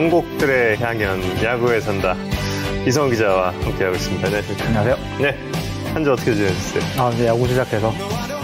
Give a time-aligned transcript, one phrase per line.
[0.00, 2.14] 명곡들의 향연 야구에 산다
[2.86, 4.26] 이성훈 기자와 함께하고 있습니다.
[4.26, 4.66] 안녕하십니까?
[4.66, 4.96] 안녕하세요.
[5.22, 5.34] 네.
[5.94, 6.82] 한 주 어떻게 지내셨어요?
[7.02, 7.90] 아, 이제 야구 시작해서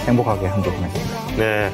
[0.07, 1.37] 행복하게 한 주 보냈습니다.
[1.37, 1.71] 네.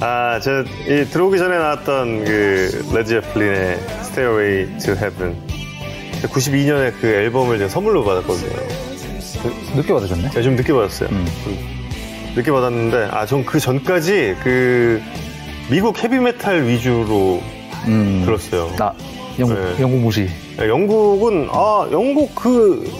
[0.00, 5.36] 아, 저, 이, 들어오기 전에 나왔던 그, 레드제플린의 Stairway to Heaven.
[6.22, 8.50] 92년에 그 앨범을 제가 선물로 받았거든요.
[9.42, 10.30] 그, 늦게 받으셨네?
[10.30, 11.10] 제가 좀 늦게 받았어요.
[11.12, 11.26] 음.
[11.44, 11.58] 좀
[12.34, 15.02] 늦게 받았는데, 아, 전 그 전까지 그,
[15.70, 17.42] 미국 헤비메탈 위주로
[17.86, 18.22] 음.
[18.24, 18.74] 들었어요.
[18.76, 18.92] 나,
[19.38, 19.82] 영국, 네.
[19.82, 20.28] 영국 무시.
[20.58, 22.90] 야, 영국은 아 영국 그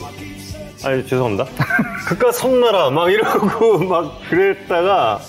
[0.84, 1.46] 아니 죄송합니다
[2.06, 5.20] 그깟 섬나라 막 이러고 막 그랬다가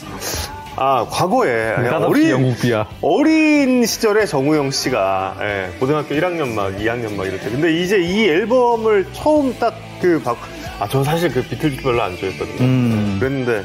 [0.75, 2.87] 아 과거에 까다없이 영국비야.
[3.01, 8.27] 어린 시절에 정우영 씨가 예, 고등학교 1학년 막 2학년 막 이럴 때 근데 이제 이
[8.27, 13.17] 앨범을 처음 딱그아 저 는 사실 그 비틀즈 별로 안 좋아했거든요 음.
[13.19, 13.63] 그랬는데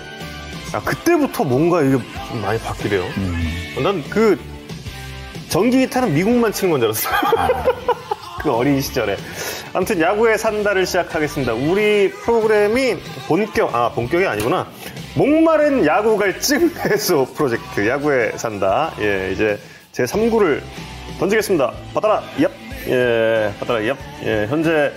[0.72, 1.98] 아, 그때부터 뭔가 이게
[2.30, 3.82] 좀 많이 바뀌래요 음.
[3.82, 4.38] 난그
[5.53, 7.64] 전기 기타는 미국만 치는 건 줄 알았어요.
[8.42, 9.19] 그 어린 시절에.
[9.75, 11.53] 아무튼 야구의 산다를 시작하겠습니다.
[11.53, 12.97] 우리 프로그램이
[13.28, 14.67] 본격, 아, 본격이 아니구나.
[15.14, 18.92] 목마른 야구 갈증 해소 프로젝트, 야구의 산다.
[19.00, 19.58] 예, 이제
[19.92, 20.62] 제 3구를
[21.20, 21.70] 던지겠습니다.
[21.92, 22.50] 받아라, 얍!
[22.89, 23.97] 예, 받아라, 얍!
[24.25, 24.91] 예, 현재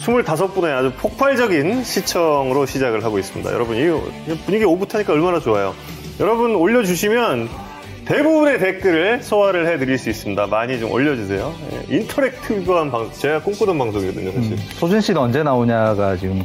[0.00, 3.52] 25분의 아주 폭발적인 시청으로 시작을 하고 있습니다.
[3.52, 5.74] 여러분, 이 분위기 오붓하니까 얼마나 좋아요.
[6.20, 7.48] 여러분 올려주시면
[8.04, 10.46] 대부분의 댓글을 소화를 해드릴 수 있습니다.
[10.48, 11.54] 많이 좀 올려주세요.
[11.72, 14.58] 예, 인터랙티브한 방송, 제가 꿈꾸던 방송이거든요, 사실.
[14.74, 16.44] 소진 씨는 언제 나오냐가 지금,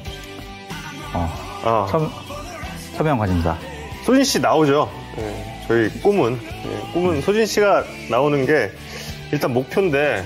[1.13, 1.29] 어,
[1.63, 2.09] 아, 첨,
[2.95, 3.57] 서명 관심사.
[4.05, 4.89] 소진 씨 나오죠.
[5.19, 8.71] 예, 저희 꿈은 예, 꿈은 소진 씨가 나오는 게
[9.31, 10.25] 일단 목표인데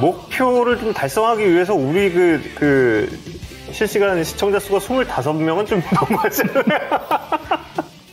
[0.00, 3.18] 목표를 좀 달성하기 위해서 우리 그, 그
[3.72, 6.62] 실시간 시청자 수가 25명은 좀 너무하잖아요.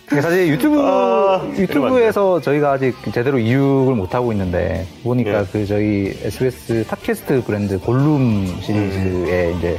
[0.09, 5.45] 그게 사실 유튜브, 아, 유튜브에서 저희가 아직 제대로 이육을 못 하고 있는데, 보니까 예.
[5.51, 9.77] 그 저희 SBS 팟캐스트 브랜드 골룸 시리즈에 이제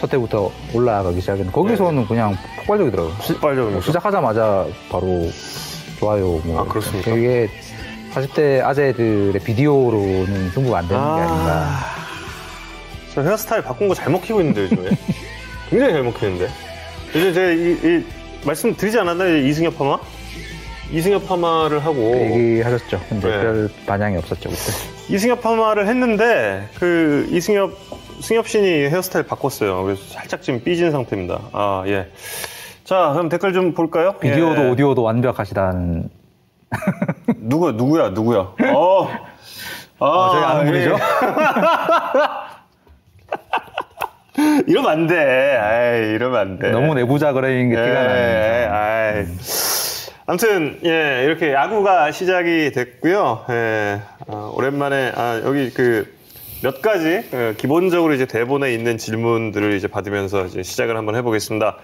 [0.00, 3.14] 첫 해부터 올라가기 시작했는데, 거기서는 그냥 폭발적이더라고요.
[3.20, 3.80] 시- 폭발적입니까?
[3.82, 5.28] 시작하자마자 바로
[5.98, 6.40] 좋아요.
[6.44, 6.60] 뭐.
[6.60, 7.10] 아, 그렇습니까?
[7.14, 7.50] 이게
[8.14, 11.68] 40대 아재들의 비디오로는 승부가 안 되는 게 아닌가.
[13.14, 14.88] 저 헤어스타일 바꾼 거 잘 먹히고 있는데 요즘에
[15.68, 16.48] 굉장히 잘 먹히는데
[17.14, 18.04] 요즘 제가 이, 이
[18.44, 19.98] 말씀 드리지 않았나요 이승엽 파마
[20.90, 22.98] 이승엽 파마를 하고 그 얘기하셨죠.
[23.10, 23.42] 근데 네.
[23.42, 24.72] 별 반향이 없었죠, 그때.
[25.14, 27.72] 이승엽 파마를 했는데 그 이승엽
[28.20, 32.10] 승엽 신이 헤어스타일 바꿨어요 그래서 살짝 지금 삐진 상태입니다 아 예.
[32.84, 34.70] 자 그럼 댓글 좀 볼까요 비디오도 예.
[34.70, 36.08] 오디오도 완벽하시다는.
[37.36, 38.38] 누구 누구야 누구야
[38.74, 39.08] 어
[40.00, 40.96] 아, 저희 아는 분이죠?
[44.58, 44.64] 예.
[44.66, 45.16] 이러면 안 돼.
[45.16, 46.70] 아이, 이러면 안 돼.
[46.70, 48.14] 너무 내부자 그레인 게 티가 나는.
[48.16, 49.26] 예, 아이.
[50.26, 53.44] 아무튼 예 이렇게 야구가 시작이 됐고요.
[53.50, 56.18] 예, 아, 오랜만에 아, 여기 그
[56.60, 61.76] 몇 가지 어, 기본적으로 이제 대본에 있는 질문들을 이제 받으면서 이제 시작을 한번 해보겠습니다.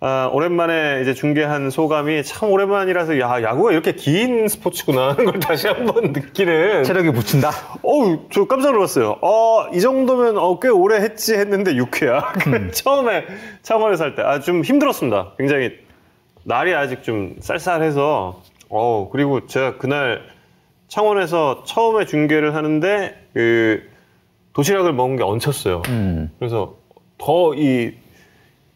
[0.00, 5.66] 아, 오랜만에 이제 중계한 소감이 참 오랜만이라서 야 야구가 이렇게 긴 스포츠구나 하는 걸 다시
[5.66, 6.84] 한번 느끼는.
[6.84, 7.50] 체력이 부친다.
[7.82, 9.16] 어우, 저 깜짝 놀랐어요.
[9.22, 12.46] 어, 이 정도면 어, 꽤 오래 했지 했는데 6회야.
[12.46, 12.70] 음.
[12.72, 13.24] 처음에
[13.62, 14.22] 창원에서 할 때.
[14.22, 15.32] 아, 좀 힘들었습니다.
[15.36, 15.72] 굉장히
[16.44, 18.40] 날이 아직 좀 쌀쌀해서.
[18.70, 20.22] 어, 그리고 제가 그날
[20.86, 23.82] 창원에서 처음에 중계를 하는데 그
[24.52, 25.82] 도시락을 먹은 게 얹혔어요.
[25.88, 26.30] 음.
[26.38, 26.76] 그래서
[27.18, 27.94] 더이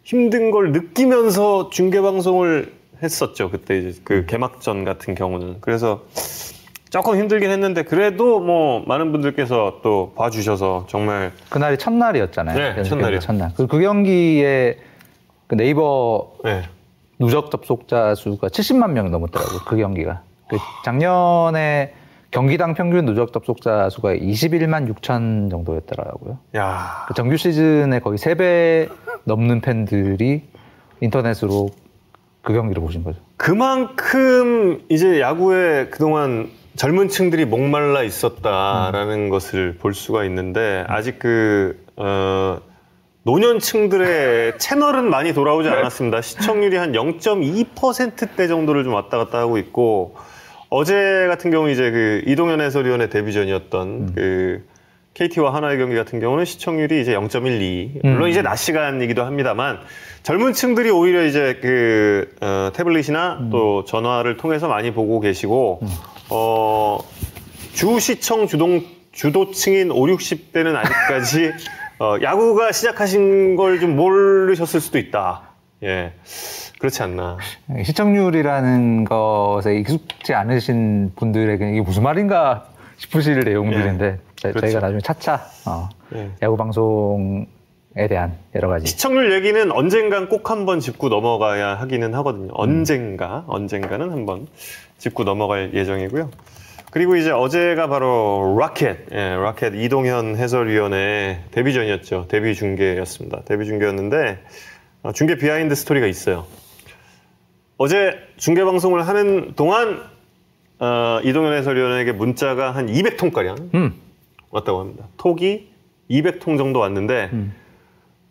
[0.02, 3.50] 힘든 걸 느끼면서 중계 방송을 했었죠.
[3.50, 5.56] 그때 이제 그 개막전 같은 경우는.
[5.60, 6.04] 그래서
[6.90, 12.58] 조금 힘들긴 했는데 그래도 뭐 많은 분들께서 또 봐주셔서 정말 그날이 첫날이었잖아요.
[12.58, 12.82] 네.
[12.88, 13.52] 경기 첫날.
[13.56, 14.78] 그, 그 경기에
[15.46, 16.62] 그 네이버 네.
[17.19, 19.60] 누적 접속자 수가 70만 명이 넘었더라고요.
[19.66, 20.22] 그 경기가.
[20.48, 21.94] 그 작년에
[22.32, 26.38] 경기당 평균 누적 접속자 수가 21만 6천 정도였더라고요.
[26.56, 28.88] 야 그 정규 시즌에 거의 3배
[29.25, 30.43] 넘는 팬들이
[31.00, 31.69] 인터넷으로
[32.43, 33.20] 그 경기를 보신 거죠.
[33.37, 42.58] 그만큼 이제 야구에 그동안 젊은 층들이 목말라 있었다라는 것을 볼 수가 있는데 아직 그 어,
[43.25, 46.23] 노년층들의 채널은 많이 돌아오지 않았습니다.
[46.23, 50.17] 시청률이 한 0.2%대 정도를 좀 왔다 갔다 하고 있고
[50.74, 54.64] 어제 같은 경우 이제 그 이동현 해설위원의 데뷔전이었던 그
[55.12, 58.00] KT와 하나의 경기 같은 경우는 시청률이 이제 0.12.
[58.02, 58.28] 물론 음.
[58.28, 59.80] 이제 낮 시간이기도 합니다만
[60.22, 65.82] 젊은 층들이 오히려 이제 그 어, 태블릿이나 또 전화를 통해서 많이 보고 계시고
[66.30, 66.98] 어,
[67.75, 68.82] 주 시청 주동
[69.12, 71.52] 주도층인 5, 60대는 아직까지
[72.00, 75.42] 어, 야구가 시작하신 걸 좀 모르셨을 수도 있다.
[75.82, 76.14] 예.
[76.82, 77.38] 그렇지 않나.
[77.84, 84.61] 시청률이라는 것에 익숙지 않으신 분들에게 이게 무슨 말인가 짚으실 내용들인데 저- 그렇죠.
[84.67, 86.31] 저희가 나중에 차차 어, 예.
[86.43, 87.46] 야구 방송
[87.94, 92.50] 에 대한 여러 가지 시청률 얘기는 언젠간 꼭 한번 짚고 넘어가야 하기는 하거든요.
[92.55, 94.46] 언젠가, 언젠가는 한번
[94.96, 96.31] 짚고 넘어갈 예정이고요.
[96.90, 102.26] 그리고 이제 어제가 바로 로켓, 예, 로켓 이동현 해설위원의 데뷔전이었죠.
[102.28, 103.43] 데뷔 중계였습니다.
[103.44, 104.38] 데뷔 중계였는데
[105.02, 106.46] 어, 중계 비하인드 스토리가 있어요.
[107.76, 110.02] 어제 중계 방송을 하는 동안
[110.78, 113.94] 어, 이동현 해설위원에게 문자가 한 200통가량 음,
[114.50, 115.06] 왔다고 합니다.
[115.16, 115.69] 톡이
[116.10, 117.54] 200통 정도 왔는데 음.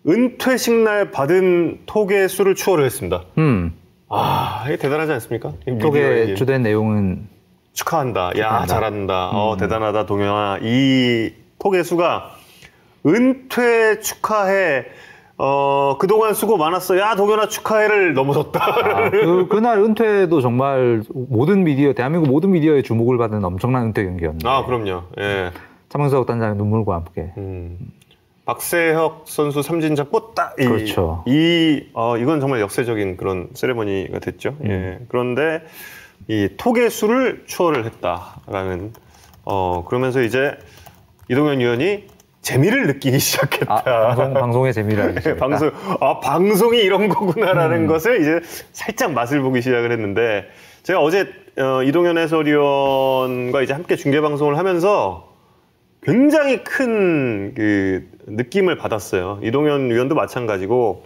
[0.08, 3.24] 은퇴식 날 받은 톡의 수를 추월을 했습니다.
[3.38, 3.74] 음.
[4.10, 5.54] 아, 이게 대단하지 않습니까?
[5.68, 7.28] 이 톡의 주된 내용은
[7.74, 8.32] 축하한다.
[8.32, 8.66] 야, 축하한다.
[8.68, 9.30] 잘한다.
[9.30, 9.58] 어, 음.
[9.58, 10.60] 대단하다, 동현아.
[10.62, 12.36] 이 톡의 수가
[13.06, 14.86] 은퇴 축하해.
[15.44, 17.00] 어, 그동안 수고 많았어.
[17.00, 18.64] 야, 동현아 축하해를 넘어섰다.
[18.64, 24.48] 아, 그, 그날 은퇴도 정말 모든 미디어 대한민국 모든 미디어의 주목을 받은 엄청난 은퇴 경기였는데
[24.48, 25.02] 아, 그럼요.
[25.20, 25.50] 예.
[25.90, 27.80] 차명석 단장의 눈물과 함께 음.
[28.46, 30.54] 박세혁 선수 삼진자 꽂다.
[30.60, 31.24] 이, 그렇죠.
[31.26, 34.56] 이, 어, 이건 정말 역사적인 그런 세레머니가 됐죠.
[34.62, 34.70] 음.
[34.70, 35.06] 예.
[35.10, 35.64] 그런데
[36.28, 38.94] 이 톡의 수를 추월을 했다라는,
[39.46, 40.56] 어, 그러면서 이제
[41.32, 42.06] 이동현 위원이
[42.42, 43.84] 재미를 느끼기 시작했다.
[43.86, 45.16] 아, 방송, 방송 의 재미를.
[45.38, 47.88] 방송, 아, 방송이 이런 거구나라는 음.
[47.88, 48.40] 것을 이제
[48.72, 50.48] 살짝 맛을 보기 시작을 했는데,
[50.84, 55.30] 제가 어제, 어, 이동현 해설위원과 이제 함께 중계 방송을 하면서
[56.02, 59.40] 굉장히 큰 그 느낌을 받았어요.
[59.44, 61.04] 이동현 위원도 마찬가지고,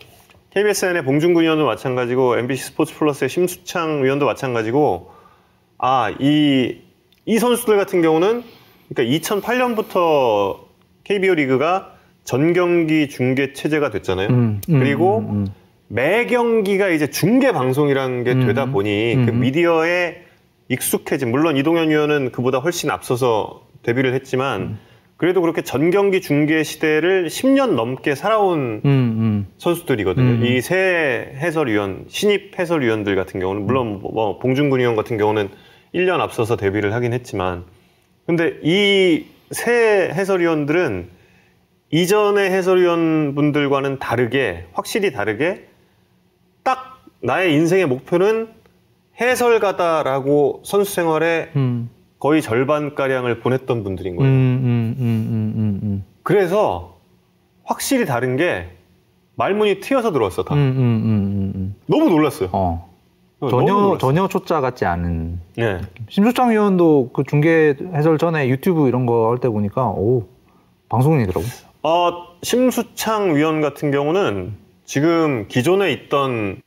[0.51, 5.11] KBSN의 봉준근 위원도 마찬가지고, MBC 스포츠 플러스의 심수창 위원도 마찬가지고,
[5.77, 6.81] 아, 이,
[7.25, 8.43] 이 선수들 같은 경우는,
[8.89, 10.64] 그러니까 2008년부터
[11.05, 11.93] KBO 리그가
[12.23, 14.27] 전 경기 중계 체제가 됐잖아요.
[14.29, 15.47] 음, 음, 그리고 음, 음.
[15.87, 19.39] 매 경기가 이제 중계 방송이라는 게 음, 되다 보니 그 음.
[19.39, 20.23] 미디어에
[20.67, 24.79] 익숙해진 물론 이동현 위원은 그보다 훨씬 앞서서 데뷔를 했지만 음.
[25.17, 29.45] 그래도 그렇게 전 경기 중계 시대를 10년 넘게 살아온.
[29.59, 30.25] 선수들이거든요.
[30.25, 30.45] 음.
[30.45, 35.49] 이새 해설위원, 신입 해설위원들 같은 경우는 물론 뭐, 뭐 봉준근 위원 같은 경우는
[35.93, 37.63] 1년 앞서서 데뷔를 하긴 했지만
[38.25, 41.09] 근데 이 새 해설위원들은
[41.92, 45.68] 이전의 해설위원 분들과는 다르게 확실히 다르게
[46.63, 48.50] 딱 나의 인생의 목표는
[49.19, 51.89] 해설가다라고 선수 생활에 음.
[52.19, 54.31] 거의 절반 가량을 보냈던 분들인 음, 거예요.
[54.31, 56.06] 음, 음, 음, 음, 음.
[56.24, 56.98] 그래서
[57.63, 58.68] 확실히 다른 게
[59.36, 60.56] 말문이 트여서 들어왔어 다.
[61.88, 62.50] 너무 놀랐어요.
[62.51, 62.94] 어.
[63.49, 63.97] 전혀.
[63.99, 65.81] 전혀 초짜 같지 않은 예.
[66.09, 70.23] 심수창 위원도 그 중계 해설 전에 유튜브 이런 거 할 때 보니까 오
[70.89, 71.45] 방송인이더라고.
[71.83, 72.11] 어,
[72.41, 74.53] 심수창 위원 같은 경우는
[74.85, 76.61] 지금 기존에 있던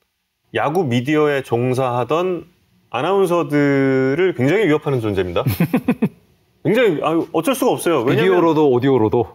[0.54, 2.44] 야구 미디어에 종사하던
[2.90, 5.44] 아나운서들을 굉장히 위협하는 존재입니다.
[6.64, 7.98] 굉장히 아, 어쩔 수가 없어요.
[8.00, 9.26] 왜냐면 비디오로도 오디오로도.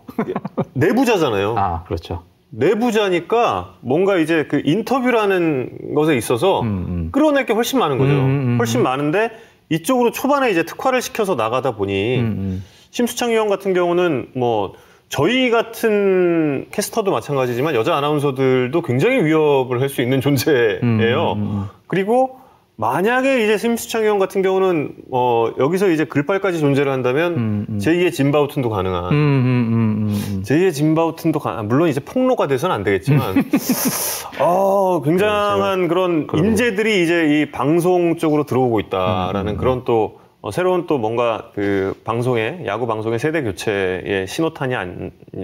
[0.74, 1.56] 내부자잖아요.
[1.58, 2.24] 아 그렇죠.
[2.56, 7.10] 내부자니까 뭔가 이제 그 인터뷰라는 것에 있어서 음, 음.
[7.12, 8.12] 끌어낼 게 훨씬 많은 거죠.
[8.12, 8.84] 음, 음, 음, 훨씬 음.
[8.84, 9.32] 많은데
[9.70, 12.62] 이쪽으로 초반에 이제 특화를 시켜서 나가다 보니.
[12.92, 14.74] 심수창 위원 같은 경우는 뭐
[15.10, 21.70] 저희 같은 캐스터도 마찬가지지만 여자 아나운서들도 굉장히 위협을 할 수 있는 존재예요.
[21.88, 22.38] 그리고
[22.76, 27.78] 만약에 이제 심수창 위원 같은 경우는 어 여기서 이제 글빨까지 존재를 한다면 음, 음.
[27.78, 30.44] 제2의 진바우튼도 가능한 음, 음, 음, 음, 음.
[30.44, 33.36] 제2의 진바우튼도 가 물론 이제 폭로가 돼서는 안 되겠지만
[34.42, 36.48] 어 굉장한 그런 그러고.
[36.48, 42.64] 인재들이 이제 이 방송 쪽으로 들어오고 있다라는 그런 또 어, 새로운 또 뭔가 그 방송의
[42.66, 44.74] 야구 방송의 세대 교체의 신호탄이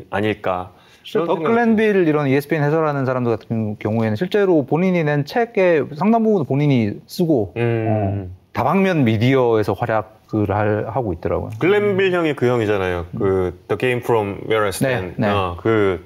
[0.09, 0.71] 아닐까
[1.13, 7.53] 더클랜빌 이런 ESPN 해설하는 사람들 같은 경우에는 실제로 본인이 낸 책의 상당 부분 본인이 쓰고
[7.57, 7.85] 음.
[8.31, 11.51] 어, 다방면 미디어에서 활약을 할- 하고 있더라고요.
[11.59, 13.05] 글렌빌 형이 그 형이잖아요.
[13.17, 15.15] 그 The Game From Where I Stand.
[15.17, 15.33] 네, 네.
[15.33, 16.03] 어, 그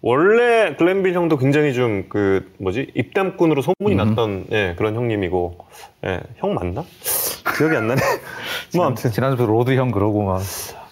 [0.00, 4.08] 원래 글렌빌 형도 굉장히 좀 그 뭐지 입담꾼으로 소문이 음.
[4.08, 5.58] 났던 예, 그런 형님이고
[6.06, 6.84] 예, 형 맞나?
[7.56, 8.00] 기억이 안 나네.
[8.76, 10.40] 뭐 아무튼 지난주에 로드 형 그러고 막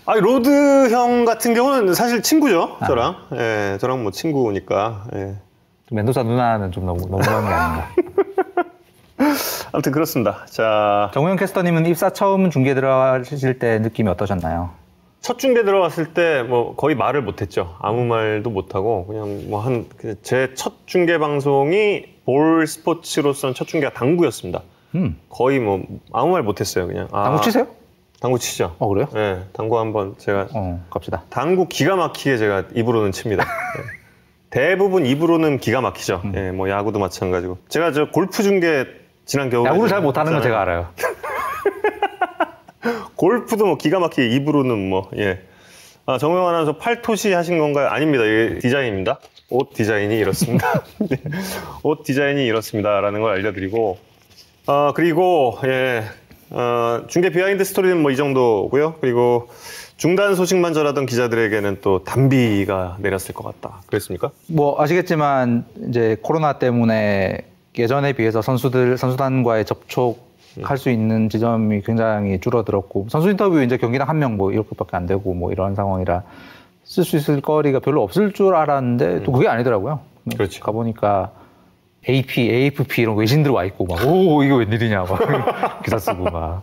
[0.06, 2.76] 아니 로드 형 같은 경우는 사실 친구죠.
[2.80, 2.86] 아.
[2.86, 5.04] 저랑 예, 저랑 뭐 친구니까.
[5.14, 5.34] 예.
[5.90, 7.88] 멘도사 누나는 좀 너무 너무한 게 아닌가.
[9.72, 10.44] 아무튼 그렇습니다.
[10.46, 14.70] 자, 정우영 캐스터님은 입사 처음 중계 들어가실 때 느낌이 어떠셨나요?
[15.20, 17.74] 첫 중계 들어갔을 때 뭐 거의 말을 못했죠.
[17.80, 19.86] 아무 말도 못하고 그냥 뭐 한
[20.22, 24.62] 제 첫 중계 방송이 볼 스포츠로서는 첫 중계가 당구였습니다.
[24.94, 25.82] 음, 거의 뭐
[26.12, 26.86] 아무 말 못했어요.
[26.86, 27.66] 그냥 아, 당구 치세요?
[28.20, 28.76] 당구 치죠.
[28.78, 29.08] 어 그래요?
[29.12, 31.24] 네, 당구 한번 제가 어 갑시다.
[31.28, 33.44] 당구 기가 막히게 제가 입으로는 칩니다.
[33.76, 33.82] 네.
[34.50, 36.22] 대부분 입으로는 기가 막히죠.
[36.24, 36.32] 음.
[36.34, 37.58] 예, 뭐 야구도 마찬가지고.
[37.68, 38.86] 제가 저 골프 중계
[39.26, 40.42] 지난 겨울에 야구를 잘 못하는 건 했잖아요.
[40.42, 40.88] 제가 알아요.
[43.16, 45.40] 골프도 뭐 기가 막히게 입으로는 뭐, 예.
[46.06, 47.88] 아, 정명 아나운서 팔토시 하신 건가요?
[47.88, 48.24] 아닙니다.
[48.24, 49.18] 이게 디자인입니다.
[49.50, 50.84] 옷 디자인이 이렇습니다.
[50.98, 51.16] 네.
[51.82, 53.98] 옷 디자인이 이렇습니다라는 걸 알려드리고
[54.66, 56.04] 어, 그리고 예,
[56.50, 58.94] 어, 중계 비하인드 스토리는 뭐 이 정도고요.
[59.00, 59.48] 그리고
[59.96, 63.80] 중단 소식만 전하던 기자들에게는 또 단비가 내렸을 것 같다.
[63.86, 64.30] 그랬습니까?
[64.48, 67.38] 뭐 아시겠지만 이제 코로나 때문에
[67.78, 70.24] 예전에 비해서 선수들 선수단과의 접촉
[70.62, 75.06] 할 수 있는 지점이 굉장히 줄어들었고 선수 인터뷰 이제 경기당 한 명 뭐 이렇게밖에 안
[75.06, 76.22] 되고 뭐 이런 상황이라
[76.84, 80.00] 쓸 수 있을 거리가 별로 없을 줄 알았는데 또 그게 아니더라고요.
[80.34, 80.60] 그렇지.
[80.60, 81.30] 가보니까
[82.08, 85.18] AP, AFP 이런 외신들 와 있고 막 오 이거 웬일이냐 막
[85.84, 86.62] 기사 쓰고 막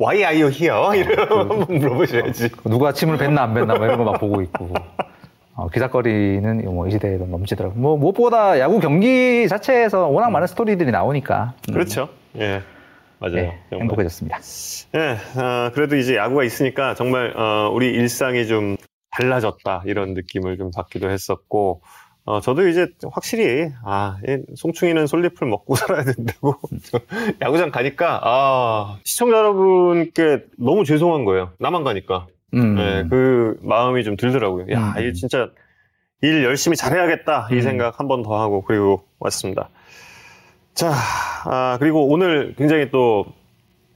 [0.00, 0.98] Why are you here?
[1.00, 2.50] 이러면 한번 물어보셔야지.
[2.64, 4.72] 누가 침을 뱉나 안 뱉나 막 이런 거 막 보고 있고
[5.54, 7.74] 어, 기사거리는 뭐 이 시대에 넘치더라고.
[7.78, 12.08] 뭐 무엇보다 야구 경기 자체에서 워낙 많은 스토리들이 나오니까 음, 그렇죠.
[12.36, 12.62] 예.
[13.20, 13.36] 맞아요.
[13.38, 13.58] 예.
[13.72, 14.38] 행복해졌습니다.
[14.94, 18.76] 예, 어, 그래도 이제 야구가 있으니까 정말 어, 우리 일상이 좀
[19.10, 21.80] 달라졌다 이런 느낌을 좀 받기도 했었고
[22.28, 26.56] 어, 저도 이제 확실히 아, 이 송충이는 솔잎을 먹고 살아야 된다고
[27.40, 31.52] 야구장 가니까 아, 시청자 여러분께 너무 죄송한 거예요.
[31.58, 32.76] 나만 가니까 음.
[32.78, 34.66] 예, 그 마음이 좀 들더라고요.
[34.72, 35.00] 야, 음.
[35.00, 35.48] 이게 진짜
[36.20, 37.60] 일 열심히 잘해야겠다 이 음.
[37.62, 39.70] 생각 한 번 더 하고 그리고 왔습니다.
[40.74, 40.92] 자,
[41.46, 43.24] 아, 그리고 오늘 굉장히 또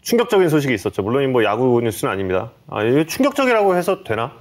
[0.01, 1.03] 충격적인 소식이 있었죠.
[1.03, 2.51] 물론 뭐 야구 뉴스는 아닙니다.
[2.67, 4.33] 아, 이게 충격적이라고 해서 되나?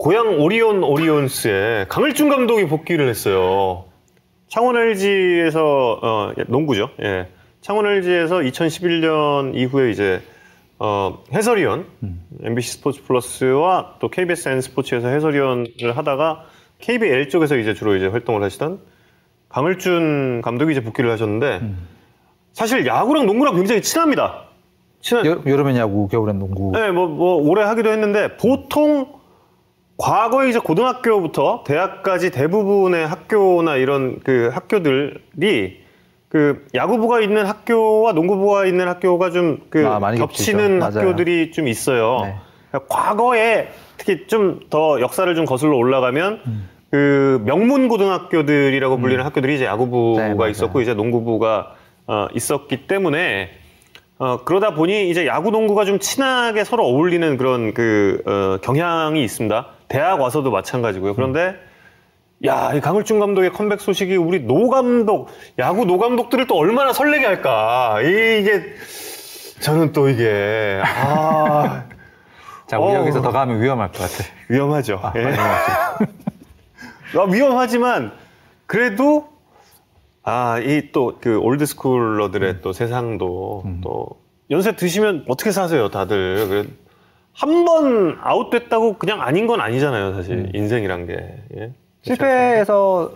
[0.00, 3.84] 고양 오리온 오리온스에 강을준 감독이 복귀를 했어요.
[4.48, 6.88] 창원 LG에서 어, 농구죠.
[7.02, 7.28] 예.
[7.60, 10.22] 창원 LG에서 2011년 이후에 이제
[10.78, 11.84] 어, 해설위원
[12.42, 16.46] MBC 스포츠 플러스와 또 KBS N 스포츠에서 해설위원을 하다가
[16.78, 18.80] KBL 쪽에서 이제 주로 이제 활동을 하시던
[19.50, 21.60] 강을준 감독이 이제 복귀를 하셨는데
[22.54, 24.44] 사실 야구랑 농구랑 굉장히 친합니다.
[25.02, 26.72] 친한 여, 여름엔 야구, 겨울엔 농구.
[26.72, 29.19] 네, 뭐, 뭐, 오래 하기도 했는데, 보통,
[30.00, 35.82] 과거에 이제 고등학교부터 대학까지 대부분의 학교나 이런 그 학교들이
[36.30, 41.00] 그 야구부가 있는 학교와 농구부가 있는 학교가 좀그 아, 겹치는 겹치죠.
[41.00, 42.20] 학교들이 좀 있어요.
[42.22, 42.80] 네.
[42.88, 46.68] 과거에 특히 좀 더 역사를 좀 거슬러 올라가면 음.
[46.90, 50.50] 그 명문 고등학교들이라고 불리는 학교들이 이제 야구부가 네.
[50.50, 51.74] 있었고 이제 농구부가
[52.06, 53.50] 어, 있었기 때문에
[54.18, 59.79] 어, 그러다 보니 이제 야구 농구가 좀 친하게 서로 어울리는 그런 그 어, 경향이 있습니다.
[59.90, 61.14] 대학 와서도 마찬가지고요.
[61.14, 61.56] 그런데
[62.46, 65.28] 야, 이 강을준 감독의 컴백 소식이 우리 노 감독,
[65.58, 68.00] 야구 노 감독들을 또 얼마나 설레게 할까.
[68.02, 68.62] 이- 이게
[69.60, 71.84] 저는 또 이게 아
[72.66, 73.00] 자, 우리 어우.
[73.02, 74.24] 여기서 더 가면 위험할 것 같아.
[74.48, 75.00] 위험하죠.
[75.02, 75.34] 아, 예.
[77.18, 78.12] 아, 위험하지만
[78.66, 79.28] 그래도
[80.22, 84.06] 아 이 또 그 올드스쿨러들의 또 세상도 또
[84.50, 86.68] 연세 드시면 어떻게 사세요 다들
[87.32, 91.12] 한 번 아웃됐다고 그냥 아닌 건 아니잖아요 사실 인생이란 게
[91.56, 91.72] 예.
[92.02, 93.10] 실패해서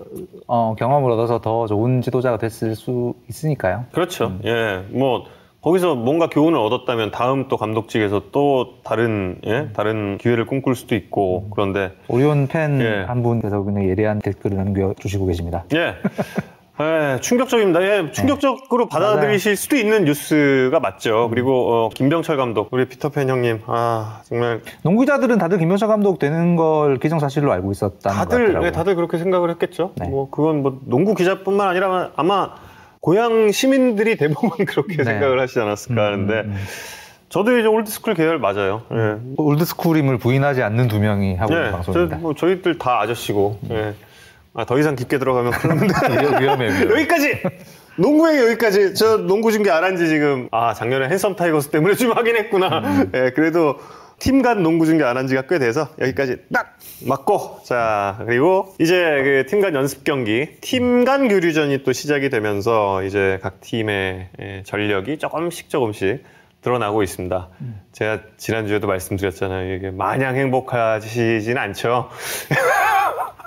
[0.46, 3.86] 어, 경험을 얻어서 더 좋은 지도자가 됐을 수 있으니까요.
[3.92, 5.24] 그렇죠 예뭐
[5.62, 11.48] 거기서 뭔가 교훈을 얻었다면 다음 또 감독직에서 또 다른 예 다른 기회를 꿈꿀 수도 있고
[11.50, 13.04] 그런데 오리온 팬 예.
[13.06, 15.64] 한 분께서 굉장히 예리한 댓글을 남겨주시고 계십니다.
[15.74, 15.94] 예.
[16.80, 17.82] 예, 충격적입니다.
[17.82, 21.28] 예, 충격적으로 받아들이실 수도 있는 뉴스가 맞죠.
[21.30, 26.98] 그리고 어, 김병철 감독, 우리 피터팬 형님, 아 정말 농구자들은 다들 김명철 감독 되는 걸
[26.98, 28.60] 기정사실로 알고 있었다는 것 다들.
[28.64, 29.92] 예, 다들 그렇게 생각을 했겠죠.
[29.96, 30.08] 네.
[30.08, 32.54] 뭐 그건 뭐 농구 기자뿐만 아니라 아마
[32.98, 35.04] 고양 시민들이 대부분 그렇게 네.
[35.04, 36.56] 생각을 하시지 않았을까 하는데 음, 음.
[37.28, 38.82] 저도 이제 old school 계열 맞아요.
[38.92, 39.16] 예.
[39.36, 42.16] old school임을 부인하지 않는 두 명이 하고 있는 예, 방송입니다.
[42.16, 43.58] 저, 뭐 저희들 다 아저씨고.
[43.70, 43.94] 예.
[44.54, 46.90] 아, 더 이상 깊게 들어가면 그러는데 위험- 위험해, 위험.
[46.92, 47.42] 여기까지
[47.96, 51.94] 농구 얘기 여기까지 저 농구 중계 안 한 지 지금 아 작년에 핸섬 타이거스 때문에
[51.94, 53.76] 좀 하긴 했구나 예 그래도
[54.20, 58.94] 팀 간 농구 중계 안 한 지가 꽤 돼서 여기까지 딱 맞고 자 그리고 이제
[59.24, 64.62] 그 팀 간 연습 경기 팀 간 교류전이 또 시작이 되면서 이제 각 팀의 예,
[64.64, 66.22] 전력이 조금씩 조금씩
[66.62, 67.48] 드러나고 있습니다.
[67.92, 69.74] 제가 지난주에도 말씀드렸잖아요.
[69.74, 72.08] 이게 마냥 행복하시진 않죠.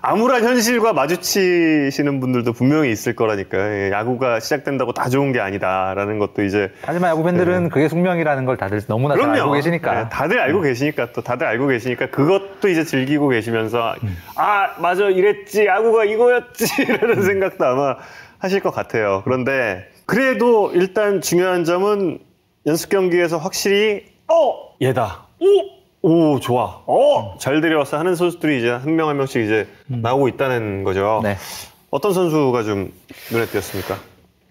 [0.00, 6.42] 암울한 현실과 마주치시는 분들도 분명히 있을 거라니까 예, 야구가 시작된다고 다 좋은 게 아니다라는 것도
[6.42, 10.00] 이제 하지만 야구 팬들은 그게 숙명이라는 걸 다들 너무나 잘 알고 계시니까.
[10.00, 13.94] 예, 다들 알고 계시니까 또 다들 알고 계시니까 그것도 이제 즐기고 계시면서
[14.36, 15.04] 아 맞아.
[15.08, 15.66] 이랬지.
[15.66, 17.96] 야구가 이거였지라는 생각도 아마
[18.38, 19.22] 하실 것 같아요.
[19.24, 22.20] 그런데 그래도 일단 중요한 점은
[22.66, 24.74] 연습 경기에서 확실히 어!
[24.80, 25.26] 얘다.
[25.40, 25.46] 오
[26.02, 26.82] 오, 좋아.
[26.86, 31.20] 어, 잘 데려왔어 하는 선수들이 이제 한 명 한 명씩 이제 나오고 있다는 거죠.
[31.22, 31.36] 네.
[31.90, 32.92] 어떤 선수가 좀
[33.32, 33.96] 눈에 띄었습니까?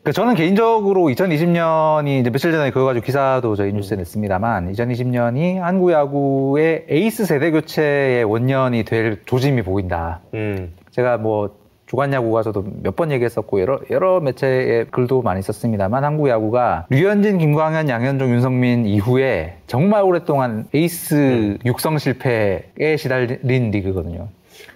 [0.03, 5.91] 그 저는 개인적으로 2020년이 이제 며칠 전에 그거 가지고 기사도 저희 뉴스에 냈습니다만 2020년이 한국
[5.91, 10.21] 야구의 에이스 세대 교체의 원년이 될 조짐이 보인다.
[10.33, 10.73] 음.
[10.91, 11.55] 제가 뭐
[11.87, 17.37] 주간 야구 가서도 몇 번 얘기했었고 여러 여러 매체에 글도 많이 썼습니다만 한국 야구가 류현진,
[17.37, 24.27] 김광현, 양현종, 윤성민 이후에 정말 오랫동안 에이스 육성 실패에 시달린 리그거든요.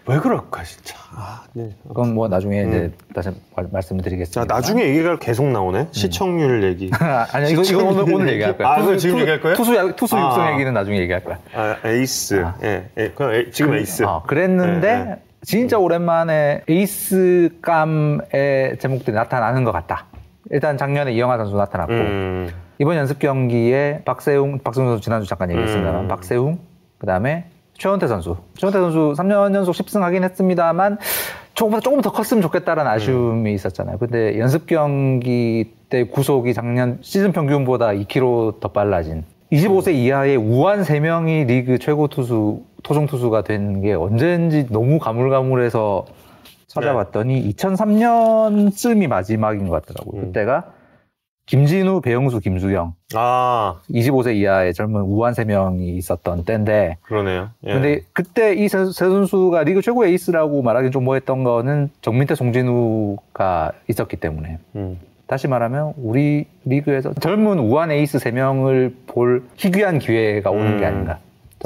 [0.07, 0.95] 왜 그럴까 진짜.
[1.15, 1.71] 아, 네.
[1.87, 4.53] 그건 뭐 나중에 이제 다시 말- 말씀을 자 드리겠습니다.
[4.53, 5.87] 나중에 얘기가 계속 나오네.
[5.91, 6.91] 시청률 얘기.
[7.33, 8.67] 아니 이거 이거 오늘 오늘 얘기할 거야.
[8.69, 9.55] 아, 그거 지금 얘기할 거예요?
[9.57, 10.27] 투수 야- 투수 아.
[10.27, 11.39] 육성 얘기는 나중에 얘기할 거야.
[11.55, 12.45] 아, 에이스.
[12.63, 13.09] 예, 예.
[13.15, 14.03] 그럼 에- 지금 에이스.
[14.03, 15.15] 어, 그랬는데 네, 네.
[15.43, 18.19] 진짜 오랜만에 에이스감의
[18.79, 20.05] 제목들이 나타나는 것 같다.
[20.51, 22.49] 일단 작년에 이영하 선수 나타났고 음.
[22.79, 26.07] 이번 연습 경기에 박세웅, 박세웅 선수 지난주 잠깐 얘기했습니다만 음.
[26.07, 26.59] 박세웅
[26.99, 28.37] 그다음에 최원태 선수.
[28.57, 30.99] 최원태 선수 3년 연속 10승 하긴 했습니다만
[31.55, 33.97] 조금보다 조금 더 컸으면 좋겠다라는 아쉬움이 있었잖아요.
[33.97, 41.47] 근데 연습 경기 때 구속이 작년 시즌 평균보다 2km 더 빨라진 25세 이하의 우한 3명이
[41.47, 46.05] 리그 최고 투수 토종 투수가 된 게 언제인지 너무 가물가물해서
[46.67, 50.21] 찾아봤더니 2003년쯤이 마지막인 것 같더라고요.
[50.21, 50.25] 음.
[50.27, 50.65] 그때가
[51.47, 57.49] 김진우, 배영수, 김수경 아, 25세 이하의 젊은 우한 3명이 있었던 때인데 그러네요.
[57.65, 57.73] 예.
[57.73, 64.17] 근데 그때 이 세 선수가 리그 최고 에이스라고 말하기 좀 뭐했던 거는 정민태, 송진우가 있었기
[64.17, 64.99] 때문에 음.
[65.27, 70.87] 다시 말하면 우리 리그에서 젊은 우완 에이스 3명을 볼 희귀한 기회가 오는 게 음.
[70.87, 71.19] 아닌가.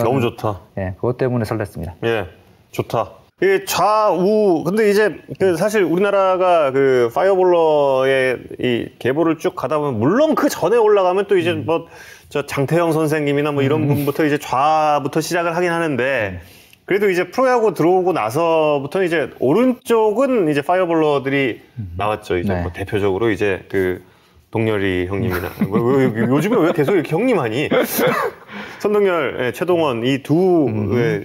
[0.03, 0.61] 너무 좋다.
[0.77, 1.93] 예, 그것 때문에 설렜습니다.
[2.03, 2.27] 예,
[2.71, 3.11] 좋다.
[3.41, 10.35] 이 좌우 근데 이제 그 사실 우리나라가 그 파이어볼러의 이 계보를 쭉 가다 보면 물론
[10.35, 11.65] 그 전에 올라가면 또 이제 음.
[11.65, 16.39] 뭐저 장태영 선생님이나 뭐 이런 분부터 이제 좌부터 시작을 하긴 하는데
[16.85, 21.61] 그래도 이제 프로야구 들어오고 나서부터 이제 오른쪽은 이제 fireballer들이
[21.97, 22.37] 나왔죠.
[22.37, 22.61] 이제 네.
[22.61, 24.01] 뭐 대표적으로 이제 그
[24.55, 27.67] 동열이 형님이나 왜, 요즘에 왜 계속 이렇게 형님 하니?
[28.79, 30.67] 선동열, 예, 최동원 이두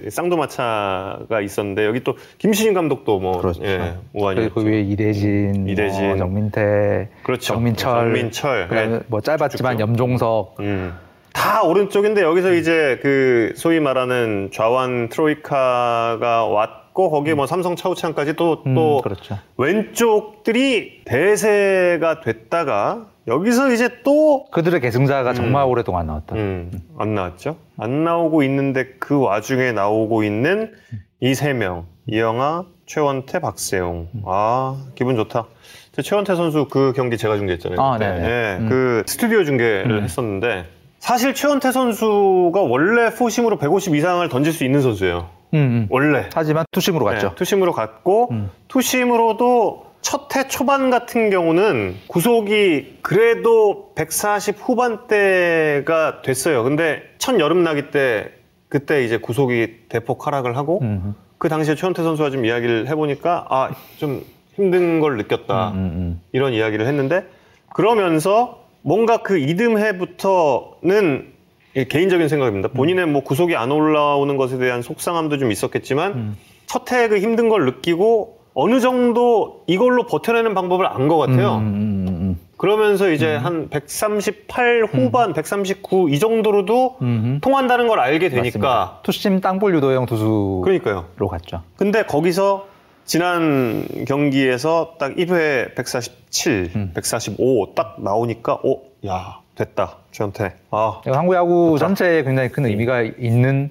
[0.09, 3.63] 쌍두마차가 있었는데 여기 또 김신인 감독도 뭐 그렇죠.
[3.63, 4.53] 예, 우한이었죠.
[4.53, 6.07] 그 위에 이대진, 이대진.
[6.07, 7.53] 뭐 정민태, 그렇죠.
[7.53, 8.67] 정민철, 정민철.
[8.73, 8.99] 예.
[9.07, 9.89] 뭐 짧았지만 쭉쭉.
[9.89, 10.93] 염종석, 음.
[11.31, 18.33] 다 오른쪽인데 여기서 이제 그 소위 말하는 좌완 트로이카가 왔 고 거기에 뭐 삼성 차우찬까지
[18.35, 19.37] 또또 음, 그렇죠.
[19.57, 26.35] 왼쪽들이 대세가 됐다가 여기서 이제 또 그들의 계승자가 정말 오랫동안 나왔다.
[26.35, 27.57] 음, 안 나왔죠.
[27.77, 30.73] 안 나오고 있는데 그 와중에 나오고 있는
[31.21, 31.85] 이 세 명.
[32.07, 34.07] 이영하, 최원태, 박세용.
[34.25, 35.45] 아, 기분 좋다.
[35.91, 37.79] 저 최원태 선수 그 경기 제가 중계했잖아요.
[37.79, 38.07] 아, 그때.
[38.09, 38.27] 네네.
[38.27, 38.69] 예, 음.
[38.69, 40.65] 그 스튜디오 중계를 했었는데
[41.01, 45.29] 사실 최원태 선수가 원래 포심으로 150 이상을 던질 수 있는 선수예요.
[45.55, 45.87] 음, 음.
[45.89, 46.29] 원래.
[46.33, 47.29] 하지만 투심으로 갔죠.
[47.29, 48.51] 네, 투심으로 갔고 음.
[48.67, 56.63] 투심으로도 첫 해 초반 같은 경우는 구속이 그래도 140 후반대가 됐어요.
[56.63, 58.31] 근데 첫 여름 나기 때
[58.69, 63.69] 그때 이제 구속이 대폭 하락을 하고 음, 그 당시에 최원태 선수와 좀 이야기를 해보니까 아
[63.97, 66.21] 좀 힘든 걸 느꼈다 음, 음.
[66.31, 67.25] 이런 이야기를 했는데
[67.73, 71.31] 그러면서 뭔가 그 이듬해부터는
[71.75, 72.69] 이 개인적인 생각입니다.
[72.69, 76.37] 본인의 뭐 구속이 안 올라오는 것에 대한 속상함도 좀 있었겠지만 음.
[76.65, 81.57] 첫해그 힘든 걸 느끼고 어느 정도 이걸로 버텨내는 방법을 안 것 같아요.
[81.57, 87.39] 음, 음, 음, 그러면서 이제 한 138 후반, 139 이 정도로도 음, 음.
[87.41, 88.41] 통한다는 걸 알게 맞습니다.
[88.51, 91.05] 되니까 투심 땅볼 유도형 투수로 그러니까요.
[91.29, 91.61] 갔죠.
[91.77, 92.67] 근데 거기서
[93.11, 96.91] 지난 경기에서 딱 1회 147, 음.
[96.93, 100.53] 145 딱 나오니까 어, 야 됐다 최원태.
[100.69, 103.69] 아, 한국 야구 전체에 굉장히 큰 의미가 있는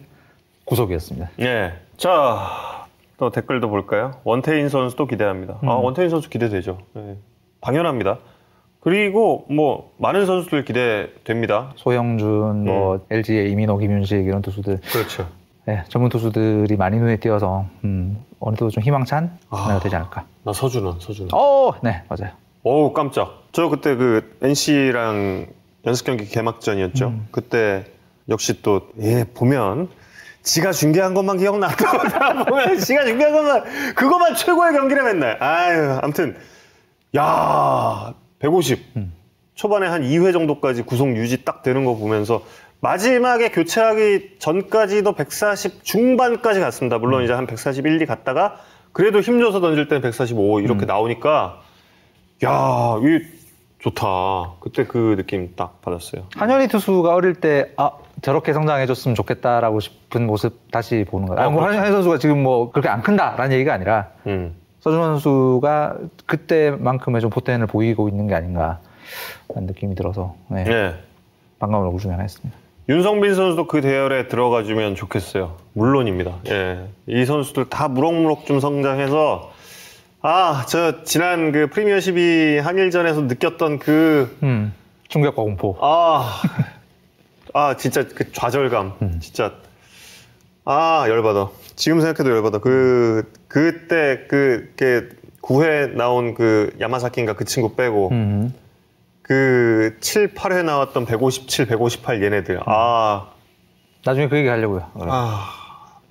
[0.66, 1.30] 구속이었습니다.
[1.40, 1.72] 예.
[1.96, 4.12] 자, 또 댓글도 볼까요?
[4.24, 5.54] 원태인 선수도 기대합니다.
[5.62, 5.84] 아, 음.
[5.84, 6.76] 원태인 선수 기대되죠.
[6.98, 7.16] 예.
[7.62, 8.18] 당연합니다.
[8.80, 11.72] 그리고 뭐 많은 선수들 기대됩니다.
[11.76, 15.26] 소영준, 뭐 LG의 이민호, 김윤식 이런 투수들, 그렇죠.
[15.70, 19.78] 네, 전문 투수들이 많이 눈에 띄어서 음, 어느 정도 좀 희망찬 아.
[19.80, 20.24] 되지 않을까.
[20.42, 21.30] 나 서준원, 서준원.
[21.32, 22.32] 어, 네 맞아요.
[22.64, 23.44] 어우 깜짝.
[23.52, 25.46] 저 그때 그 NC랑
[25.86, 27.06] 연습 경기 개막전이었죠.
[27.06, 27.28] 음.
[27.30, 27.84] 그때
[28.28, 29.88] 역시 또 예, 보면
[30.42, 31.76] 지가 중계한 것만 기억나도
[32.08, 35.40] 다 보면 지가 중계한 것만 그것만 최고의 경기를 맨날.
[35.40, 36.36] 아유, 아무튼
[37.16, 38.80] 야, 150.
[38.96, 39.12] 음.
[39.54, 42.42] 초반에 한 2회 정도까지 구속 유지 딱 되는 거 보면서
[42.80, 46.96] 마지막에 교체하기 전까지도 140 중반까지 갔습니다.
[46.96, 47.00] 음.
[47.02, 48.56] 물론 이제 한 141, 2 갔다가
[48.92, 50.64] 그래도 힘줘서 던질 때는 145 음.
[50.64, 51.60] 이렇게 나오니까
[52.44, 53.40] 야, 이
[53.80, 54.54] 좋다.
[54.60, 56.24] 그때 그 느낌 딱 받았어요.
[56.36, 61.40] 한현희 투수가 어릴 때 아, 저렇게 성장해줬으면 좋겠다라고 싶은 모습 다시 보는 거예요.
[61.40, 61.76] 아, 뭐 그렇죠.
[61.78, 64.54] 한현희 선수가 지금 뭐 그렇게 안 큰다라는 얘기가 아니라 음.
[64.80, 68.80] 서준 선수가 그때만큼의 좀 포텐을 보이고 있는 게 아닌가
[69.48, 70.94] 라는 느낌이 들어서 네, 예.
[71.58, 72.59] 반가운 얼굴 중에 하나였습니다.
[72.90, 75.56] 윤성빈 선수도 그 대열에 들어가주면 좋겠어요.
[75.74, 76.40] 물론입니다.
[76.48, 76.88] 예.
[77.06, 79.52] 이 선수들 다 무럭무럭 좀 성장해서
[80.22, 84.74] 아, 저 지난 그 프리미어십이 한일전에서 느꼈던 그 음,
[85.06, 85.76] 충격과 공포.
[85.80, 86.42] 아,
[87.54, 89.52] 아 진짜 그 좌절감, 진짜
[90.64, 91.48] 아 열받아.
[91.76, 92.58] 지금 생각해도 열받아.
[92.58, 95.08] 그 그때 그게
[95.42, 98.52] 9회 나온 그 야마사키인가 그 친구 빼고 음,
[99.30, 102.58] 그 7, 8회 나왔던 157, 158 얘네들.
[102.66, 103.28] 아,
[104.04, 104.90] 나중에 그 얘기 하려고요.
[104.96, 105.48] 아,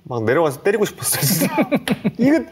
[0.04, 1.20] 막 내려가서 때리고 싶었어요.
[1.20, 1.54] 진짜.
[2.16, 2.42] 이거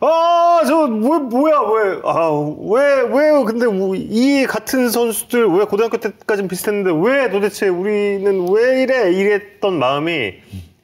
[0.00, 5.96] 아, 저, 뭐, 뭐야, 왜, 아, 왜, 왜, 근데 뭐 이 같은 선수들 왜 고등학교
[5.96, 9.10] 때까지는 비슷했는데 왜 도대체 우리는 왜 이래?
[9.14, 10.34] 이랬던 마음이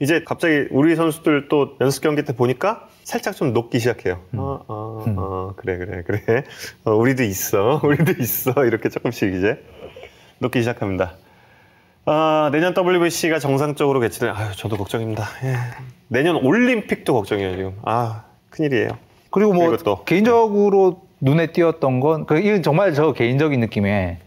[0.00, 4.20] 이제 갑자기 우리 선수들 또 연습 경기 때 보니까 살짝 좀 녹기 시작해요.
[4.36, 6.44] 아, 아, 아, 그래, 그래, 그래.
[6.84, 7.80] 어, 우리도 있어.
[7.84, 8.52] 우리도 있어.
[8.64, 9.62] 이렇게 조금씩 이제
[10.38, 11.14] 녹기 시작합니다.
[12.04, 15.24] 아, 내년 WBC가 정상적으로 개최되면, 아유, 저도 걱정입니다.
[15.44, 15.54] 예.
[16.08, 17.78] 내년 올림픽도 걱정이에요, 지금.
[17.82, 18.90] 아, 큰일이에요.
[19.30, 20.04] 그리고 뭐 그리고 또.
[20.04, 24.18] 개인적으로 눈에 띄었던 건, 그, 이건 정말 저 개인적인 느낌에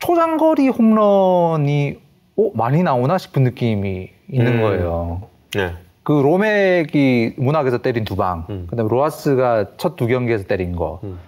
[0.00, 1.98] 초장거리 홈런이
[2.38, 4.62] 어, 많이 나오나 싶은 느낌이 있는 음.
[4.62, 5.28] 거예요.
[5.56, 5.85] 예.
[6.06, 8.68] 그 로맥이 문학에서 때린 두 방, 음.
[8.70, 11.18] 그다음에 로하스가 첫 두 경기에서 때린 거, 음.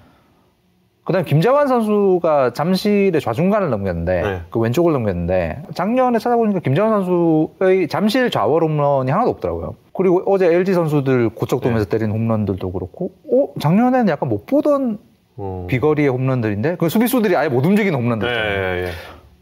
[1.03, 4.41] 그다음에 김재환 선수가 잠실의 좌중간을 넘겼는데 네.
[4.51, 9.75] 그 왼쪽을 넘겼는데 작년에 찾아보니까 김재환 선수의 잠실 좌월 홈런이 하나도 없더라고요.
[9.93, 11.99] 그리고 어제 LG 선수들 고척 도면서 네.
[11.99, 14.99] 때린 홈런들도 그렇고, 어 작년에는 약간 못 보던
[15.38, 15.67] 어.
[15.69, 18.77] 비거리의 홈런들인데 그 수비수들이 아예 못 움직이는 예, 홈런들 있잖아요.
[18.77, 18.91] 예, 예.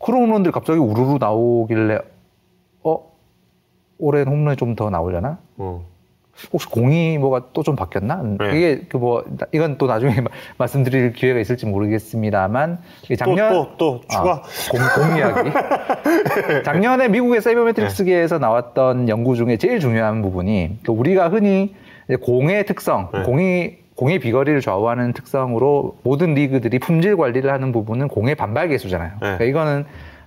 [0.03, 1.99] 그런 홈런들이 갑자기 우르르 나오길래
[2.85, 3.16] 어
[3.99, 5.39] 올해는 홈런이 좀 더 나오려나?
[5.57, 5.85] 어.
[6.53, 8.23] 혹시 공이 뭐가 또 좀 바뀌었나?
[8.39, 8.57] 네.
[8.57, 10.29] 이게 그 뭐 이건 또 나중에 마-
[10.59, 12.79] 말씀드릴 기회가 있을지 모르겠습니다만
[13.19, 14.33] 작년 또, 또, 또, 추가.
[14.33, 15.51] 아, 공, 공 이야기.
[16.65, 21.75] 작년에 미국의 사이버메트릭스계에서 나왔던 연구 중에 제일 중요한 부분이 그 우리가 흔히
[22.23, 23.23] 공의 특성, 네.
[23.23, 29.13] 공이 공의 비거리를 좌우하는 특성으로 모든 리그들이 품질 관리를 하는 부분은 공의 반발 계수잖아요.
[29.19, 29.87] 그러니까 이거는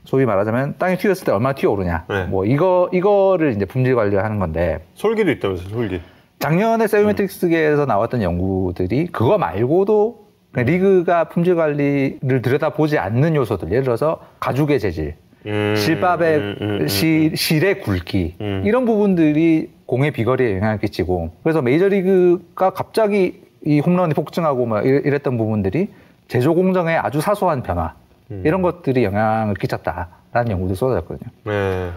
[0.09, 2.05] 소위 말하자면 땅에 튀었을 때 얼마나 튀어오르냐.
[2.09, 2.23] 네.
[2.25, 6.01] 뭐 이거 이거를 이제 품질 관리를 하는 건데 솔기도 있다면서요, 솔기.
[6.39, 14.79] 작년에 세이메트릭스계에서 나왔던 연구들이 그거 말고도 리그가 품질 관리를 들여다보지 않는 요소들 예를 들어서 가죽의
[14.79, 15.13] 재질,
[15.45, 18.63] 음, 실밥의 음, 음, 음, 실, 실의 굵기 음.
[18.65, 25.37] 이런 부분들이 공의 비거리에 영향을 끼치고 그래서 메이저리그가 갑자기 이 홈런이 폭증하고 막 이랬- 이랬던
[25.37, 25.89] 부분들이
[26.27, 27.93] 제조 공정의 아주 사소한 변화
[28.31, 28.43] 음.
[28.45, 31.29] 이런 것들이 영향을 끼쳤다라는 연구도 쏟아졌거든요.
[31.45, 31.89] 네.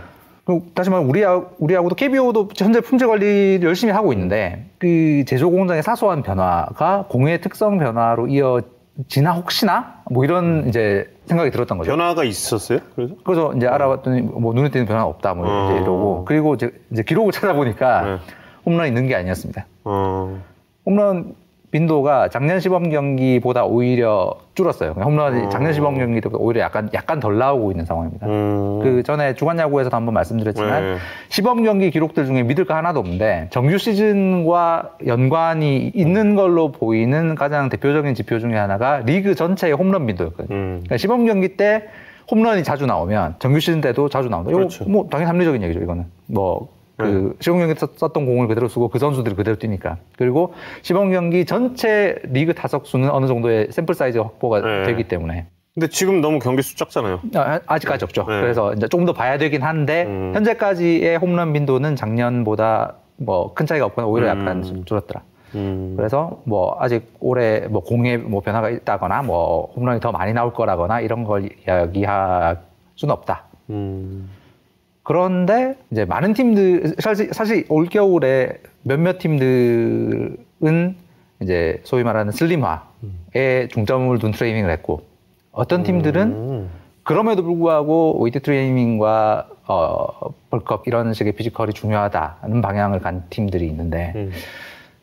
[0.74, 6.22] 다시 말하면 우리하고, 우리하고도 KBO도 현재 품질 관리를 열심히 하고 있는데 그 제조 공정의 사소한
[6.22, 11.90] 변화가 공의 특성 변화로 이어지나 혹시나 뭐 이런 이제 생각이 들었던 거죠.
[11.92, 12.80] 변화가 있었어요?
[12.96, 13.14] 그래서?
[13.24, 15.76] 그래서 이제 알아봤더니 뭐 눈에 띄는 변화가 없다 뭐 이제 어.
[15.76, 18.18] 이러고 그리고 이제, 이제 기록을 찾아보니까 네.
[18.66, 19.66] 홈런이 있는 게 아니었습니다.
[19.84, 20.40] 어.
[20.84, 21.34] 홈런
[21.72, 24.92] 빈도가 작년 시범 경기보다 오히려 줄었어요.
[24.92, 25.48] 홈런이 어.
[25.48, 28.26] 작년 시범 경기 때보다 오히려 약간 약간 덜 나오고 있는 상황입니다.
[28.26, 28.80] 음.
[28.82, 30.96] 그 전에 주간 야구에서도 한번 말씀드렸지만 네.
[31.30, 37.70] 시범 경기 기록들 중에 믿을 거 하나도 없는데 정규 시즌과 연관이 있는 걸로 보이는 가장
[37.70, 40.54] 대표적인 지표 중에 하나가 리그 전체의 홈런 빈도였거든요.
[40.54, 40.70] 음.
[40.84, 41.88] 그러니까 시범 경기 때
[42.30, 44.50] 홈런이 자주 나오면 정규 시즌 때도 자주 나온다.
[44.50, 44.84] 이거 그렇죠.
[44.84, 45.80] 뭐 당연히 합리적인 얘기죠.
[45.80, 46.68] 이거는 뭐.
[47.02, 51.44] 그 시범 경기 썼- 썼던 공을 그대로 쓰고 그 선수들이 그대로 뛰니까 그리고 시범 경기
[51.44, 54.82] 전체 리그 타석 수는 어느 정도의 샘플 사이즈가 확보가 네.
[54.84, 57.20] 되기 때문에 근데 지금 너무 경기 수 작잖아요.
[57.34, 58.26] 아, 아직까지 없죠.
[58.28, 58.40] 네.
[58.40, 60.32] 그래서 이제 좀더 봐야 되긴 한데 음.
[60.34, 64.62] 현재까지의 홈런 빈도는 작년보다 뭐 큰 차이가 없거나 오히려 약간 음.
[64.62, 65.22] 좀 줄었더라.
[65.54, 65.94] 음.
[65.96, 71.00] 그래서 뭐 아직 올해 뭐 공에 뭐 변화가 있다거나 뭐 홈런이 더 많이 나올 거라거나
[71.00, 72.58] 이런 걸 이야기할
[72.96, 73.44] 수는 없다.
[73.70, 74.28] 음.
[75.02, 80.36] 그런데 이제 많은 팀들 사실 사실 올 겨울에 몇몇 팀들은
[81.40, 85.02] 이제 소위 말하는 슬림화에 중점을 둔 트레이닝을 했고
[85.50, 86.70] 어떤 팀들은 음.
[87.02, 90.06] 그럼에도 불구하고 웨이트 트레이닝과 어,
[90.50, 94.32] 벌크업 이런 식의 피지컬이 중요하다는 방향을 간 팀들이 있는데 음.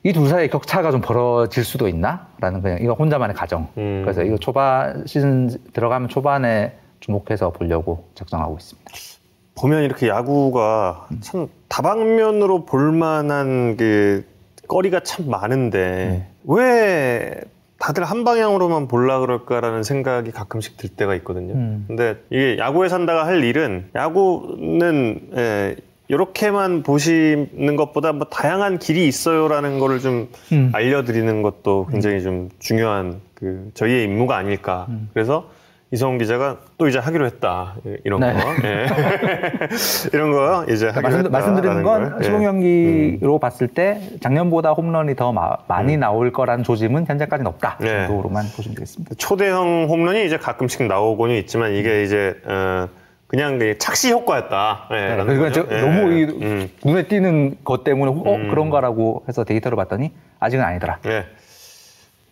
[0.04, 3.68] 이둘 사이의 격차가 좀 벌어질 수도 있나라는 그냥 이거 혼자만의 가정.
[3.78, 4.02] 음.
[4.04, 8.92] 그래서 이거 초반 시즌 들어가면 초반에 주목해서 보려고 작성하고 있습니다.
[9.60, 14.26] 보면 이렇게 야구가 참 다방면으로 볼만한 그
[14.68, 17.42] 거리가 참 많은데 왜
[17.80, 21.54] 다들 한 방향으로만 볼라 그럴까라는 생각이 가끔씩 들 때가 있거든요.
[21.54, 21.86] 음.
[21.88, 25.76] 근데 이게 야구에 산다가 할 일은 야구는 예,
[26.10, 30.72] 이렇게만 보시는 것보다 뭐 다양한 길이 있어요라는 거를 좀 음.
[30.74, 34.88] 알려드리는 것도 굉장히 좀 중요한 그 저희의 임무가 아닐까.
[35.14, 35.50] 그래서
[35.92, 38.34] 이성훈 기자가 또 이제 하기로 했다 이런 네.
[38.34, 38.86] 거 예.
[40.14, 41.30] 이런 거 이제 하기로 말씀, 했다.
[41.30, 47.48] 말씀드리는 건 시범 경기로 봤을 때 작년보다 홈런이 더 마- 많이 나올 거라는 조짐은 현재까지는
[47.50, 47.86] 없다 음.
[47.86, 48.06] 네.
[48.08, 49.16] 정도로만 보시면 되겠습니다.
[49.18, 52.88] 초대형 홈런이 이제 가끔씩 나오고는 있지만 이게 이제 어,
[53.26, 54.90] 그냥 그 착시 효과였다.
[54.92, 55.68] 예, 네, 그리고 거죠.
[55.68, 55.82] 저- 예.
[55.82, 56.70] 너무 이 음.
[56.86, 58.50] 눈에 띄는 것 때문에 어 음.
[58.50, 61.00] 그런가라고 해서 데이터를 봤더니 아직은 아니더라.
[61.08, 61.26] 예.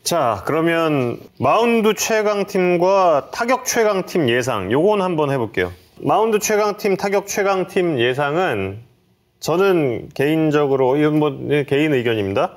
[0.08, 5.74] 자, 그러면 마운드 최강팀과 타격 최강팀 예상 요건 한번 해볼게요.
[6.00, 8.80] 마운드 최강팀, 타격 최강팀 예상은
[9.42, 12.54] 저는 개인적으로 이건 뭐 네, 개인 의견입니다.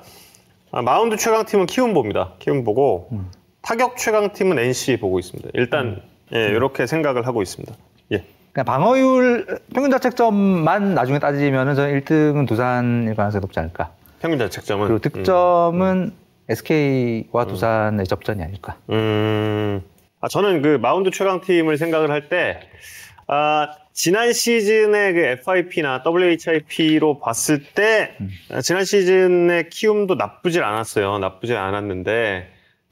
[0.71, 2.35] 아, 마운드 최강팀은 키움 봅니다.
[2.39, 3.09] 키움 보고
[3.61, 5.49] 타격 최강팀은 NC 보고 있습니다.
[5.53, 6.01] 일단
[6.33, 7.75] 예, 이렇게 생각을 하고 있습니다.
[8.13, 8.23] 예.
[8.53, 13.91] 그냥 방어율 평균 자책점만 나중에 따지면은 저는 1등은 두산일 가능성이 높지 않을까.
[14.21, 16.20] 평균 자책점은 그리고 득점은
[16.51, 18.77] SK와 두산의 접전이 아닐까.
[18.89, 19.81] 음,
[20.19, 22.59] 아, 저는 그 마운드 최강팀을 생각을 할 때,
[23.27, 28.15] 아, 지난 시즌의 그 FIP나 WHIP로 봤을 때,
[28.51, 31.17] 아, 지난 시즌의 키움도 나쁘질 않았어요.
[31.19, 32.49] 나쁘질 않았는데,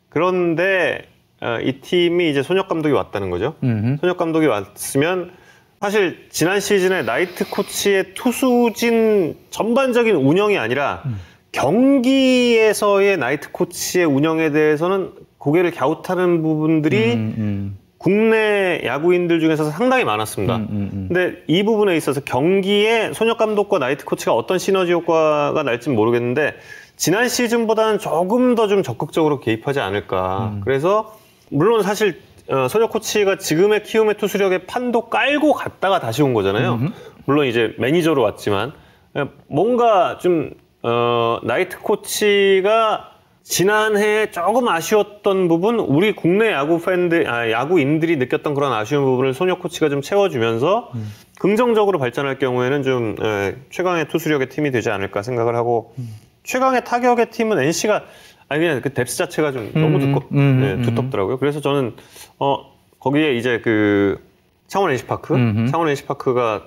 [0.09, 1.07] 그런데,
[1.39, 3.55] 아, 이 팀이 이제 손혁 감독이 왔다는 거죠.
[3.63, 3.97] 음흠.
[4.01, 5.31] 손혁 감독이 왔으면,
[5.79, 11.03] 사실 지난 시즌에 나이트 코치의 투수진 전반적인 운영이 아니라
[11.51, 17.77] 경기에서의 나이트 코치의 운영에 대해서는 고개를 갸웃하는 부분들이 음, 음.
[17.97, 20.55] 국내 야구인들 중에서 상당히 많았습니다.
[20.55, 21.05] 음, 음, 음.
[21.09, 26.53] 근데 이 부분에 있어서 경기에 손혁 감독과 나이트 코치가 어떤 시너지 효과가 날지 모르겠는데
[26.95, 30.51] 지난 시즌보다는 조금 더 좀 적극적으로 개입하지 않을까.
[30.55, 30.61] 음.
[30.63, 31.13] 그래서
[31.49, 36.73] 물론 사실 어, 손혁 코치가 지금의 키움의 투수력에 판도 깔고 갔다가 다시 온 거잖아요.
[36.73, 36.91] 음흠.
[37.25, 38.71] 물론 이제 매니저로 왔지만
[39.13, 43.11] 어, 뭔가 좀 어, 나이트 코치가
[43.43, 49.59] 지난해 조금 아쉬웠던 부분, 우리 국내 야구 팬들, 아, 야구인들이 느꼈던 그런 아쉬운 부분을 손혁
[49.59, 50.91] 코치가 좀 채워주면서
[51.39, 55.95] 긍정적으로 발전할 경우에는 좀 에, 최강의 투수력의 팀이 되지 않을까 생각을 하고
[56.43, 58.03] 최강의 타격의 팀은 NC가
[58.49, 60.81] 아니 그냥 그 depth 자체가 좀 너무 음, 두껍, 음, 네, 음.
[60.83, 61.37] 두텁더라고요.
[61.37, 61.95] 그래서 저는
[62.39, 64.19] 어 거기에 이제 그
[64.67, 65.71] 창원 NC 파크, 음흠.
[65.71, 66.63] 창원 NC 파크가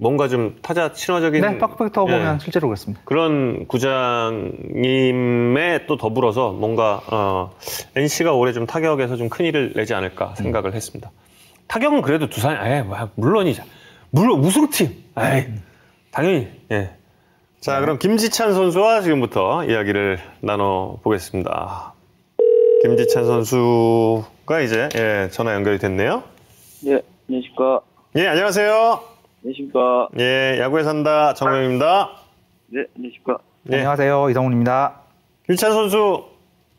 [0.00, 3.02] 뭔가 좀 타자 친화적인 네, park factor 예, 보면 실제로 그렇습니다.
[3.04, 7.50] 그런 구장님에 또 더불어서 뭔가 어,
[7.94, 11.10] NC가 올해 좀 타격에서 좀 큰 일을 내지 않을까 생각을 했습니다.
[11.68, 13.62] 타격은 그래도 두산이 아예 뭐, 물론이죠.
[14.10, 15.04] 물론 우승팀.
[15.14, 15.46] 아이,
[16.10, 16.48] 당연히.
[16.72, 16.90] 예.
[17.60, 21.92] 자, 그럼 김지찬 선수와 지금부터 이야기를 나눠 보겠습니다.
[22.82, 26.22] 김지찬 선수가 이제 예, 전화 연결이 됐네요.
[26.80, 27.82] 네, 안녕하십니까.
[28.16, 29.09] 예, 안녕하세요.
[29.42, 30.08] 안녕하십니까.
[30.18, 32.10] 예, 야구에 산다 정우영입니다.
[32.68, 33.38] 네, 안녕하십니까.
[33.72, 33.76] 예.
[33.76, 34.30] 안녕하세요.
[34.30, 35.00] 이성훈입니다.
[35.46, 36.24] 김찬 선수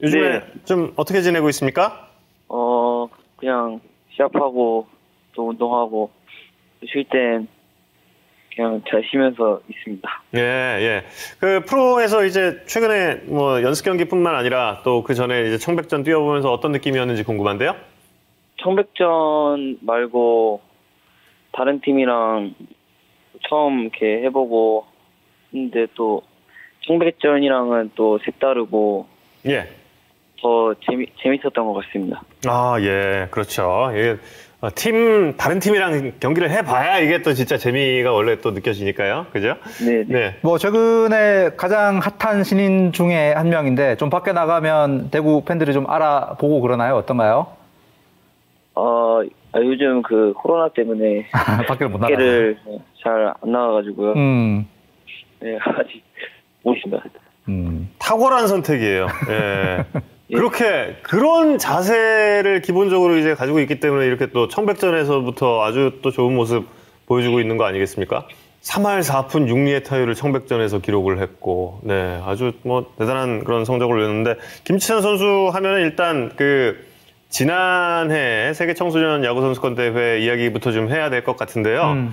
[0.02, 0.46] 요즘에 네.
[0.66, 2.08] 좀 어떻게 지내고 있습니까?
[2.48, 3.80] 어, 그냥
[4.16, 4.88] 시합하고
[5.34, 6.12] 또 운동하고
[6.86, 7.48] 쉴 땐
[8.56, 10.10] 그냥 잘 쉬면서 있습니다.
[10.36, 11.04] 예, 예.
[11.40, 16.72] 그 프로에서 이제 최근에 뭐 연습 경기뿐만 아니라 또 그 전에 이제 청백전 뛰어보면서 어떤
[16.74, 17.76] 느낌이었는지 궁금한데요.
[18.62, 20.62] 청백전 말고
[21.52, 22.54] 다른 팀이랑
[23.50, 24.86] 처음 이렇게 해보고
[25.54, 26.22] 했는데 또
[26.88, 29.06] 청백전이랑은 또 색다르고
[29.48, 29.68] 예.
[30.42, 32.22] 더 재미, 재밌었던 것 같습니다.
[32.48, 33.28] 아, 예.
[33.30, 33.92] 그렇죠.
[33.94, 34.18] 예.
[34.62, 39.26] 어, 팀 다른 팀이랑 경기를 해봐야 이게 또 진짜 재미가 원래 또 느껴지니까요.
[39.32, 39.56] 그죠?
[39.84, 40.06] 네, 네.
[40.08, 40.36] 네.
[40.42, 46.62] 뭐 최근에 가장 핫한 신인 중에 한 명인데 좀 밖에 나가면 대구 팬들이 좀 알아보고
[46.62, 46.96] 그러나요?
[46.96, 47.48] 어떤가요?
[48.76, 49.22] 어,
[49.54, 51.28] 아, 요즘 그 코로나 때문에
[51.68, 52.08] 밖을 못 나가.
[52.14, 52.58] 밖에를
[53.02, 54.14] 잘 안 나가가지고요.
[54.14, 54.68] 음,
[55.40, 56.04] 네, 아직
[56.64, 57.04] 모르겠습니다.
[57.50, 57.90] 음.
[58.00, 59.08] 탁월한 선택이에요.
[59.30, 59.86] 예.
[60.30, 60.36] 예.
[60.36, 66.68] 그렇게 그런 자세를 기본적으로 이제 가지고 있기 때문에 이렇게 또 청백전에서부터 아주 또 좋은 모습
[67.08, 68.28] 보여주고 있는 거 아니겠습니까?
[68.62, 75.02] 3할 4푼 6리의 타율을 청백전에서 기록을 했고, 네, 아주 뭐 대단한 그런 성적을 내는데 김치찬
[75.02, 76.86] 선수 하면은 일단 그
[77.32, 81.82] 지난해 세계 청소년 야구 선수권 대회 이야기부터 좀 해야 될 것 같은데요.
[81.94, 82.12] 음.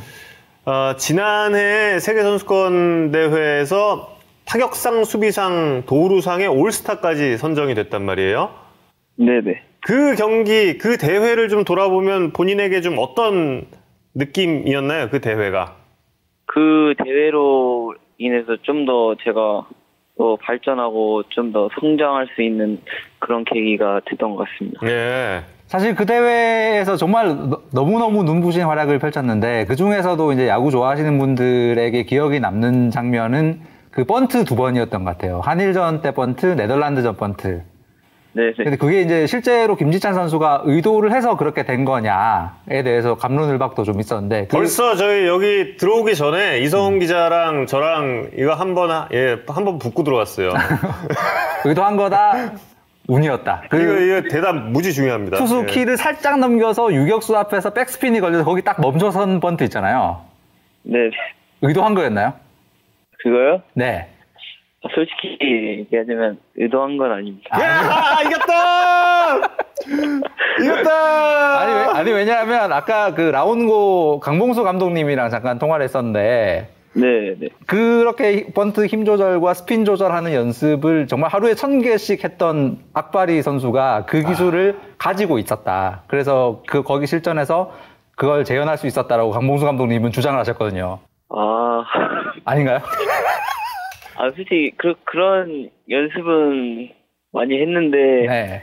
[0.64, 8.50] 어, 지난해 세계 선수권 대회에서 타격상, 수비상, 도루상의 올스타까지 선정이 됐단 말이에요.
[9.16, 9.62] 네네.
[9.80, 13.66] 그 경기, 그 대회를 좀 돌아보면 본인에게 좀 어떤
[14.14, 15.08] 느낌이었나요?
[15.10, 15.74] 그 대회가.
[16.46, 19.66] 그 대회로 인해서 좀 더 제가
[20.18, 22.78] 더 발전하고 좀 더 성장할 수 있는
[23.20, 24.80] 그런 계기가 됐던 것 같습니다.
[24.86, 25.42] 예.
[25.66, 32.02] 사실 그 대회에서 정말 너- 너무너무 눈부신 활약을 펼쳤는데 그 중에서도 이제 야구 좋아하시는 분들에게
[32.04, 35.40] 기억이 남는 장면은 그 번트 두 번이었던 것 같아요.
[35.42, 37.62] 한일전 때 번트, 네덜란드전 번트.
[38.32, 38.64] 네, 네.
[38.64, 44.46] 근데 그게 이제 실제로 김지찬 선수가 의도를 해서 그렇게 된 거냐에 대해서 감론을박도 좀 있었는데
[44.48, 50.50] 그- 벌써 저희 여기 들어오기 전에 이성훈 기자랑 저랑 이거 한번 예, 한번 붙고 들어왔어요.
[51.64, 52.52] 의도한 거다
[53.08, 53.62] 운이었다.
[53.70, 55.38] 그 이거, 이거 대답 무지 중요합니다.
[55.38, 55.72] 투수 예.
[55.72, 60.20] 키를 살짝 넘겨서 유격수 앞에서 백스핀이 걸려서 거기 딱 멈춰선 번트 있잖아요.
[60.82, 61.10] 네, 네.
[61.62, 62.34] 의도한 거였나요?
[63.22, 63.62] 그거요?
[63.72, 64.08] 네.
[64.94, 65.36] 솔직히
[65.80, 67.60] 얘기하자면 의도한 건 아닙니다.
[67.60, 69.36] 야, 이겼다!
[70.62, 71.60] 이겼다!
[71.60, 77.48] 아니, 왜- 아니 왜냐하면 아까 그 라운고 강봉수 감독님이랑 잠깐 통화를 했었는데 네, 네.
[77.66, 84.22] 그렇게 번트 힘 조절과 스핀 조절하는 연습을 정말 하루에 천 개씩 했던 악바리 선수가 그
[84.22, 86.02] 기술을 가지고 있었다.
[86.08, 87.72] 그래서 그 거기 실전에서
[88.16, 90.98] 그걸 재현할 수 있었다라고 강봉수 감독님은 주장을 하셨거든요.
[91.30, 91.84] 아,
[92.44, 92.80] 아닌가요?
[94.18, 96.90] 아 솔직히 그 그런 연습은
[97.32, 98.62] 많이 했는데 네.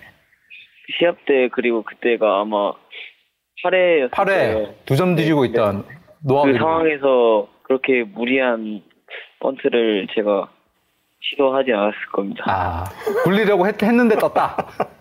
[0.97, 2.73] 시합 때 그리고 그때가 아마
[3.63, 4.11] 8회였어요.
[4.11, 5.85] 8회 두 점 뒤지고 있던
[6.23, 8.83] 노아우 그 상황에서 그렇게 무리한
[9.39, 10.49] 번트를 제가
[11.21, 12.43] 시도하지 않았을 겁니다.
[12.47, 12.83] 아,
[13.23, 14.55] 굴리려고 했, 했는데 떴다.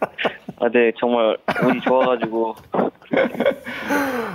[0.61, 2.55] 아, 네, 정말 운이 좋아가지고.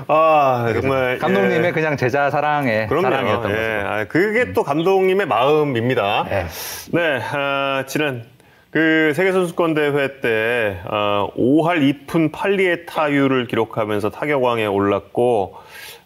[0.07, 1.17] 아, 정말.
[1.17, 1.71] 감독님의 예.
[1.71, 3.03] 그냥 제자 사랑의 그럼요.
[3.09, 3.55] 사랑이었던 예.
[3.55, 3.87] 거죠.
[3.87, 6.25] 아, 그게 또 감독님의 마음입니다.
[6.29, 6.45] 네.
[6.91, 8.25] 네, 아, 지난
[8.71, 15.55] 그 세계선수권대회 때 어, 5할 2푼 8리의 타율을 기록하면서 타격왕에 올랐고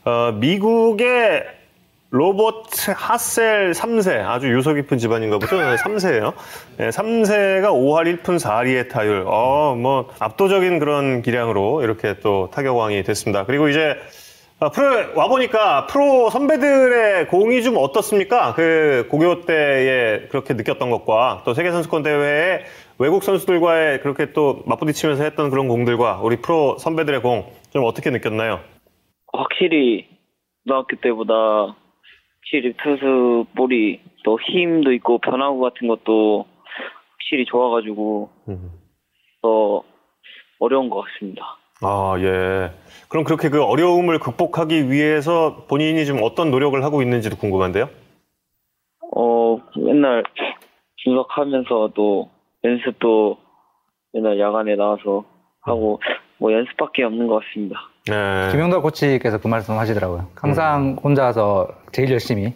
[0.05, 1.43] 어, 미국의
[2.17, 5.55] 로버트 하셀 3세 아주 유서 깊은 집안인가 보죠.
[5.57, 6.33] 3세예요.
[6.77, 9.23] 네, 3세가 5할 1푼 4리의 타율.
[9.25, 13.45] 어, 뭐 압도적인 그런 기량으로 이렇게 또 타격왕이 됐습니다.
[13.45, 13.95] 그리고 이제
[14.59, 18.53] 아, 프로에 와보니까 프로 선배들의 공이 좀 어떻습니까?
[18.53, 22.63] 그 고교 때에 그렇게 느꼈던 것과 또 세계 선수권 대회에
[22.99, 28.59] 외국 선수들과의 그렇게 또 맞부딪히면서 했던 그런 공들과 우리 프로 선배들의 공 좀 어떻게 느꼈나요?
[29.33, 30.07] 확실히
[30.63, 31.75] 고등학교 때보다
[32.43, 36.45] 확실히 투수 볼이 더 힘도 있고 변화구 같은 것도
[37.11, 38.29] 확실히 좋아가지고
[39.41, 39.83] 더
[40.59, 41.57] 어려운 것 같습니다.
[41.81, 42.71] 아, 예.
[43.09, 47.89] 그럼 그렇게 그 어려움을 극복하기 위해서 본인이 좀 어떤 노력을 하고 있는지도 궁금한데요?
[49.15, 50.23] 어, 맨날
[51.03, 52.29] 분석하면서도
[52.63, 53.37] 연습도
[54.13, 55.25] 맨날 야간에 나와서
[55.61, 55.99] 하고
[56.43, 57.89] 뭐 연습밖에 없는 것 같습니다.
[58.05, 58.51] 네.
[58.51, 60.27] 김영달 코치께서 그 말씀 하시더라고요.
[60.35, 62.53] 항상 혼자서 제일 열심히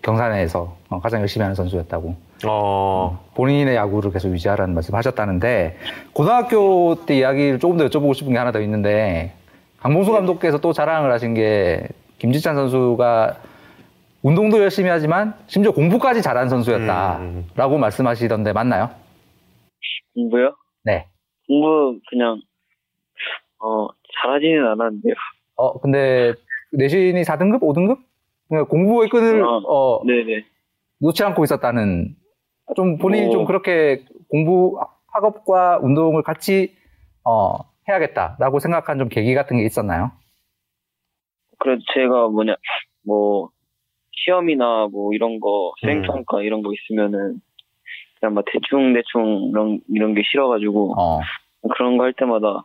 [0.00, 2.16] 경산에서 어, 가장 열심히 하는 선수였다고.
[2.48, 5.76] 어, 본인의 야구를 계속 유지하라는 말씀 하셨다는데
[6.14, 9.34] 고등학교 때 이야기를 조금 더 여쭤보고 싶은 게 하나 더 있는데
[9.80, 13.36] 강봉수 감독께서 또 자랑을 하신 게 김지찬 선수가
[14.22, 18.88] 운동도 열심히 하지만 심지어 공부까지 잘하는 선수였다라고 말씀하시던데 맞나요?
[20.14, 20.54] 공부요?
[20.84, 21.08] 네.
[21.46, 22.40] 공부 그냥
[23.62, 23.88] 어
[24.22, 25.14] 잘하지는 않았는데요.
[25.56, 26.34] 어 근데
[26.72, 27.98] 내신이 4등급, 5등급?
[28.48, 30.44] 그러니까 공부의 끈을 어, 어, 네네.
[31.00, 32.16] 놓지 않고 있었다는
[32.76, 33.30] 좀 본인이 어.
[33.30, 36.74] 좀 그렇게 공부 학업과 운동을 같이
[37.24, 40.12] 어, 해야겠다라고 생각한 좀 계기 같은 게 있었나요?
[41.58, 42.56] 그래도 제가 뭐냐
[43.06, 43.50] 뭐
[44.12, 47.40] 시험이나 뭐 이런 거 수행평가 이런 거 있으면은
[48.20, 51.20] 그냥 막 대충 대충 이런 이런 게 싫어가지고 어,
[51.74, 52.64] 그런 거 할 때마다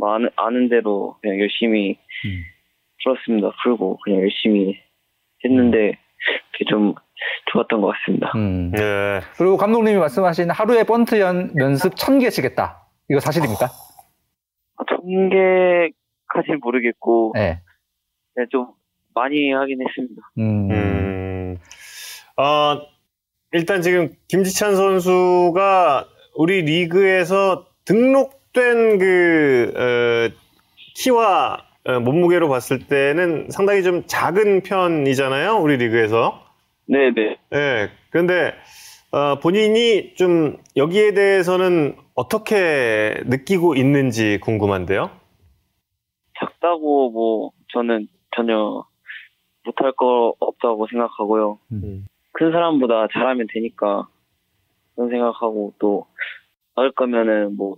[0.00, 2.42] 뭐 아는, 아는 대로 그냥 열심히 음.
[3.04, 3.52] 풀었습니다.
[3.62, 4.80] 풀고 그냥 열심히
[5.44, 5.98] 했는데
[6.52, 6.94] 그게 좀
[7.52, 8.32] 좋았던 것 같습니다.
[8.34, 8.70] 음.
[8.70, 9.20] 네.
[9.36, 12.88] 그리고 감독님이 말씀하신 하루에 번트 연, 연습 천 개씩 했다.
[13.10, 13.66] 이거 사실입니까?
[13.66, 17.60] 아, 통계까지 모르겠고 네.
[18.34, 18.66] 그냥 좀
[19.14, 20.22] 많이 하긴 했습니다.
[20.38, 20.70] 음.
[20.70, 21.56] 음,
[22.38, 22.80] 어,
[23.52, 30.34] 일단 지금 김지찬 선수가 우리 리그에서 등록 된 그, 어,
[30.94, 35.56] 키와 어, 몸무게로 봤을 때는 상당히 좀 작은 편이잖아요.
[35.56, 36.44] 우리 리그에서.
[36.86, 37.36] 네네.
[37.54, 37.90] 예.
[38.10, 38.54] 그런데,
[39.12, 45.10] 어, 본인이 좀 여기에 대해서는 어떻게 느끼고 있는지 궁금한데요.
[46.38, 48.84] 작다고 뭐 저는 전혀
[49.64, 51.58] 못할 거 없다고 생각하고요.
[51.72, 52.06] 음.
[52.32, 54.08] 큰 사람보다 잘하면 되니까
[54.94, 56.06] 그런 생각하고 또
[56.76, 57.76] 나을 거면은 뭐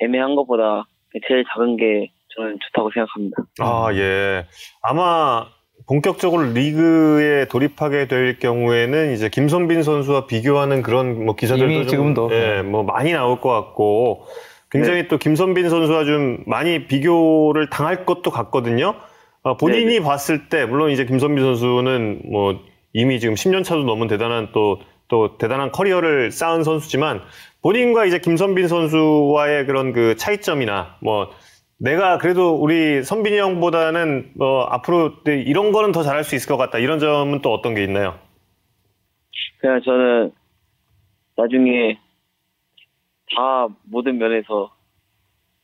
[0.00, 0.86] 애매한 것보다
[1.28, 3.36] 제일 작은 게 저는 좋다고 생각합니다.
[3.60, 4.46] 아, 예.
[4.82, 5.46] 아마
[5.86, 12.30] 본격적으로 리그에 돌입하게 될 경우에는 이제 김선빈 선수와 비교하는 그런 뭐 기사들도 이미 좀, 지금도.
[12.32, 14.26] 예, 뭐 많이 나올 것 같고
[14.70, 18.94] 굉장히 또 김선빈 선수와 좀 많이 비교를 당할 것도 같거든요.
[19.42, 22.60] 어, 본인이 봤을 때 물론 이제 김선빈 선수는 뭐
[22.92, 27.22] 이미 지금 10년 차도 넘은 대단한 또 또 대단한 커리어를 쌓은 선수지만
[27.62, 31.30] 본인과 이제 김선빈 선수와의 그런 그 차이점이나 뭐
[31.78, 36.78] 내가 그래도 우리 선빈이 형보다는 뭐 앞으로 이런 거는 더 잘할 수 있을 것 같다
[36.78, 38.18] 이런 점은 또 어떤 게 있나요?
[39.60, 40.32] 그냥 저는
[41.36, 41.98] 나중에
[43.34, 44.72] 다 모든 면에서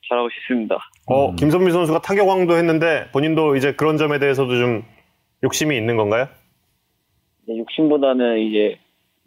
[0.08, 0.78] 잘하고 싶습니다.
[1.06, 4.84] 어, 김선빈 선수가 타격왕도 했는데 본인도 이제 그런 점에 대해서도 좀
[5.42, 6.28] 욕심이 있는 건가요?
[7.44, 8.78] 이제 욕심보다는 이제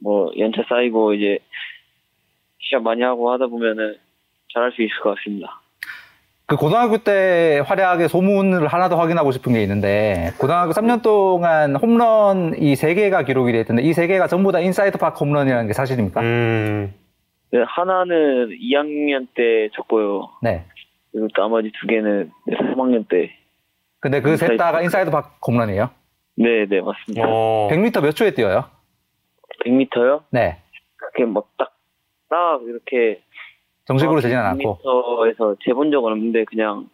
[0.01, 1.39] 뭐 연차 쌓이고 이제
[2.59, 3.95] 시합 많이 하고 하다 보면은
[4.53, 5.61] 잘할 수 있을 것 같습니다.
[6.47, 12.53] 그 고등학교 때 활약의 소문을 하나 더 확인하고 싶은 게 있는데 고등학교 3년 동안 홈런
[12.61, 15.73] 이 세 개가 기록이 돼 있던데 이 세 개가 전부 다 inside park 홈런이라는 게
[15.73, 16.21] 사실입니까?
[16.21, 16.93] 음,
[17.51, 20.29] 네, 하나는 2학년 때 쳤고요.
[20.43, 20.65] 네.
[21.11, 23.31] 그리고 나머지 두 개는 3학년 때.
[23.99, 24.81] 근데 그 셋 다가.
[24.83, 25.89] inside park 홈런이에요.
[26.37, 27.27] 네, 네, 맞습니다.
[27.27, 28.65] 어, 100m 몇 초에 뛰어요?
[29.65, 30.23] 100m요?
[30.29, 30.57] 네.
[30.95, 31.73] 그렇게 막 딱,
[32.29, 33.21] 딱 이렇게.
[33.85, 34.79] 정식으로 되진 않았고.
[34.83, 36.89] 100m에서 재본 적은 없는데 그냥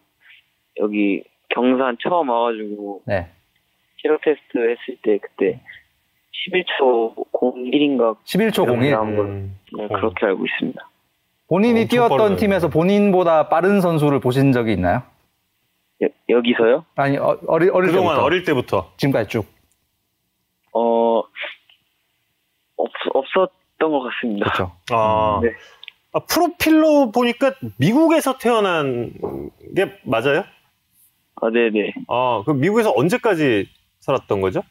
[0.78, 3.28] 여기 경산 처음 와가지고 네.
[4.02, 5.60] 체력 테스트 했을 때 그때
[6.50, 8.94] 11초 01인가 11초 01.
[8.94, 10.88] 음, 네, 그렇게 알고 있습니다.
[11.48, 12.36] 본인이 뛰었던 빠르네요.
[12.38, 15.02] 팀에서 본인보다 빠른 선수를 보신 적이 있나요?
[16.02, 16.84] 여, 여기서요?
[16.96, 18.92] 아니 어, 어리, 어릴 그동안 때부터 어릴 때부터.
[18.96, 19.46] 지금까지 쭉.
[20.72, 21.22] 어,
[22.82, 24.44] 없, 없었던 것 같습니다.
[24.50, 24.72] 그렇죠.
[24.92, 25.50] 아, 네.
[26.12, 29.12] 아, 프로필로 보니까 미국에서 태어난
[29.74, 30.44] 게 맞아요?
[31.40, 31.94] 아, 네네.
[32.08, 33.68] 아, 그 미국에서 언제까지
[34.00, 34.62] 살았던 거죠?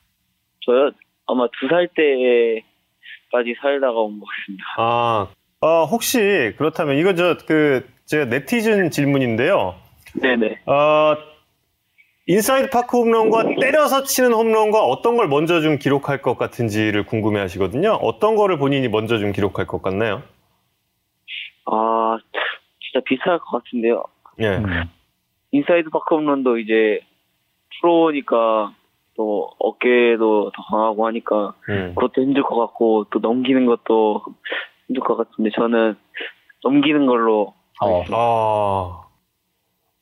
[0.65, 0.91] 저요?
[1.27, 4.63] 아마 두 살 때까지 살다가 온 것 같습니다.
[4.77, 5.27] 아,
[5.61, 9.75] 어, 혹시 그렇다면 이거 저 그 제가 네티즌 질문인데요.
[10.21, 10.61] 네네.
[10.65, 11.15] 어,
[12.27, 17.93] inside park 홈런과 때려서 치는 홈런과 어떤 걸 먼저 좀 기록할 것 같은지를 궁금해 하시거든요.
[17.93, 20.21] 어떤 거를 본인이 먼저 좀 기록할 것 같나요?
[21.65, 22.17] 아,
[22.79, 24.03] 진짜 비슷할 것 같은데요.
[24.39, 24.57] 예.
[24.57, 24.83] 음.
[25.51, 26.99] inside park 홈런도 이제
[27.79, 28.73] 프로니까
[29.17, 31.93] 또 어깨도 더 강하고 하니까 음.
[31.95, 34.23] 그것도 힘들 것 같고 또 넘기는 것도
[34.87, 35.95] 힘들 것 같은데 저는
[36.63, 38.03] 넘기는 걸로 어.
[38.11, 39.01] 아,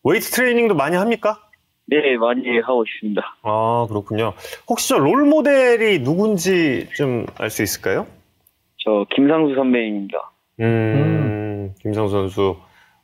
[0.04, 1.49] 웨이트 트레이닝도 많이 합니까?
[1.90, 3.22] 네 많이 하고 있습니다.
[3.44, 4.34] 아, 그렇군요.
[4.68, 8.06] 혹시 저 롤 모델이 누군지 좀 알 수 있을까요?
[8.84, 10.32] 저 김상수 선배님입니다.
[10.62, 12.56] 음, 김상수 선수.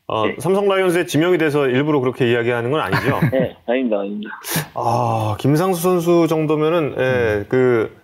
[0.08, 0.36] 어, 네.
[0.40, 3.20] 삼성 라이온즈에 지명이 돼서 일부러 그렇게 이야기하는 건 아니죠?
[3.34, 4.32] 네 아닙니다 아닙니다.
[4.76, 7.96] 아, 김상수 선수 정도면은, 예, 그,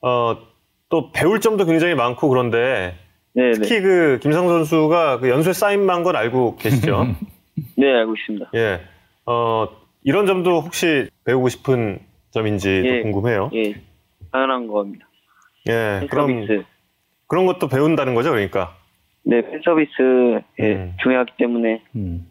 [0.00, 0.36] 어,
[0.90, 2.94] 또 배울 점도 굉장히 많고 그런데,
[3.34, 7.06] 네네 특히 그, 김상수 선수가 그 연쇄 사인만 건 알고 계시죠?
[7.76, 8.50] 네 알고 있습니다.
[8.54, 8.80] 예.
[9.26, 9.66] 어,
[10.02, 11.98] 이런 점도 혹시 배우고 싶은
[12.30, 13.02] 점인지 예.
[13.02, 13.50] 궁금해요.
[13.54, 13.74] 예
[14.32, 15.06] 당연한 겁니다.
[15.68, 16.46] 예, 그럼
[17.26, 18.76] 그런 것도 배운다는 거죠, 그러니까.
[19.24, 19.92] 네 팬 서비스
[20.60, 20.96] 예, 음.
[21.02, 22.26] 중요하기 때문에 음.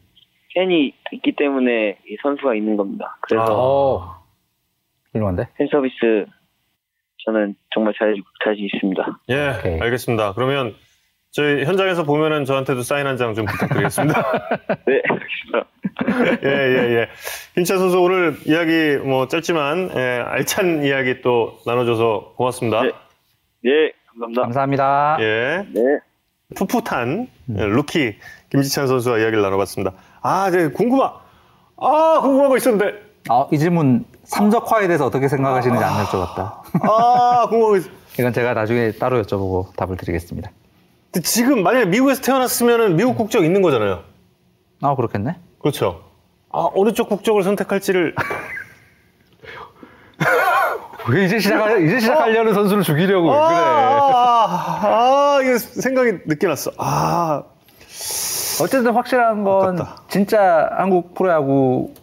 [0.55, 3.17] 팬이 있기 때문에 이 선수가 있는 겁니다.
[3.21, 3.47] 그래서 아.
[3.51, 4.19] 어.
[5.13, 5.47] 훌륭한데?
[5.57, 6.25] 팬 서비스
[7.25, 9.19] 저는 정말 잘 자신 있습니다.
[9.29, 9.79] 예, 오케이.
[9.79, 10.33] 알겠습니다.
[10.33, 10.73] 그러면
[11.31, 14.21] 저희 현장에서 보면은 저한테도 사인 한 장 좀 부탁드리겠습니다.
[14.87, 16.39] 네 알겠습니다.
[16.43, 17.07] 예, 예, 예.
[17.55, 22.81] 김찬 선수 오늘 이야기 뭐 짧지만 예, 알찬 이야기 또 나눠줘서 고맙습니다.
[22.81, 22.91] 네.
[23.63, 24.41] 네 감사합니다.
[24.41, 25.17] 감사합니다.
[25.19, 25.81] 예, 네.
[26.55, 27.27] 풋풋한
[27.57, 28.15] 예, 루키
[28.51, 29.93] 김지찬 선수와 이야기를 나눠봤습니다.
[30.21, 31.11] 아, 네, 궁금한,
[31.77, 32.99] 아, 궁금한 거 있었는데,
[33.29, 36.61] 아, 이 질문 삼적화에 대해서 어떻게 생각하시는지 안 여쭤봤다.
[36.81, 37.83] 아, 궁금한 거 있...
[38.19, 40.49] 이건 제가 나중에 따로 여쭤보고 답을 드리겠습니다.
[41.11, 44.03] 근데 지금 만약에 미국에서 태어났으면은 미국 국적 있는 거잖아요.
[44.81, 45.37] 아, 그렇겠네.
[45.59, 46.03] 그렇죠.
[46.51, 48.15] 아, 어느 쪽 국적을 선택할지를
[51.09, 53.43] 왜 이제 시작할, 이제 시작하려는 선수를 죽이려고 왜 그래.
[53.47, 56.71] 아, 아, 이거 생각이 늦게 났어.
[56.77, 57.43] 아,
[58.61, 60.03] 어쨌든 확실한 건 아깝다.
[60.09, 61.93] 진짜 한국 프로야구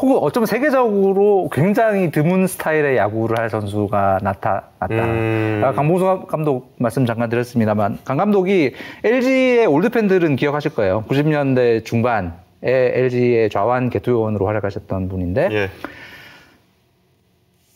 [0.00, 4.88] 혹은 어쩌면 세계적으로 굉장히 드문 스타일의 야구를 할 선수가 나타났다.
[4.90, 5.60] 음.
[5.62, 8.72] 아, 강봉수 감독 말씀 잠깐 드렸습니다만 강 감독이
[9.04, 11.04] LG의 올드 팬들은 기억하실 거예요.
[11.08, 12.30] 90년대 중반에
[12.62, 15.70] LG의 좌완 계투요원으로 활약하셨던 분인데 예.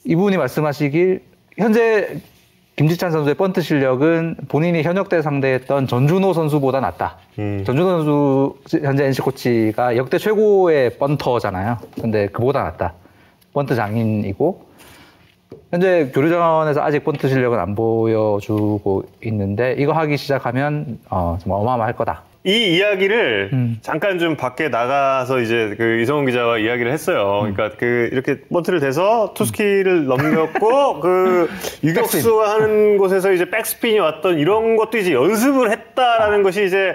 [0.05, 1.21] 이분이 말씀하시길
[1.59, 2.21] 현재
[2.77, 7.19] 김지찬 선수의 번트 실력은 본인이 현역 때 상대했던 전준호 선수보다 낫다.
[7.39, 7.63] 음.
[7.65, 11.79] 전준호 선수 현재 NC 코치가 역대 최고의 bunter잖아요.
[12.01, 12.95] 근데 그보다 낫다.
[13.53, 14.67] 번트 장인이고
[15.71, 22.23] 현재 교류전에서 아직 번트 실력은 안 보여주고 있는데 이거 하기 시작하면 어, 정말 어마어마할 거다.
[22.47, 23.79] 이 이야기를 음.
[23.81, 27.45] 잠깐 좀 밖에 나가서 이제 그 이성훈 기자와 이야기를 했어요.
[27.47, 27.55] 음.
[27.55, 31.49] 그러니까 그 이렇게 번트를 대서 투스키를 넘겼고 그
[31.83, 36.95] 유격수가 하는 곳에서 이제 백스핀이 왔던 이런 것도 이제 연습을 했다라는 것이 이제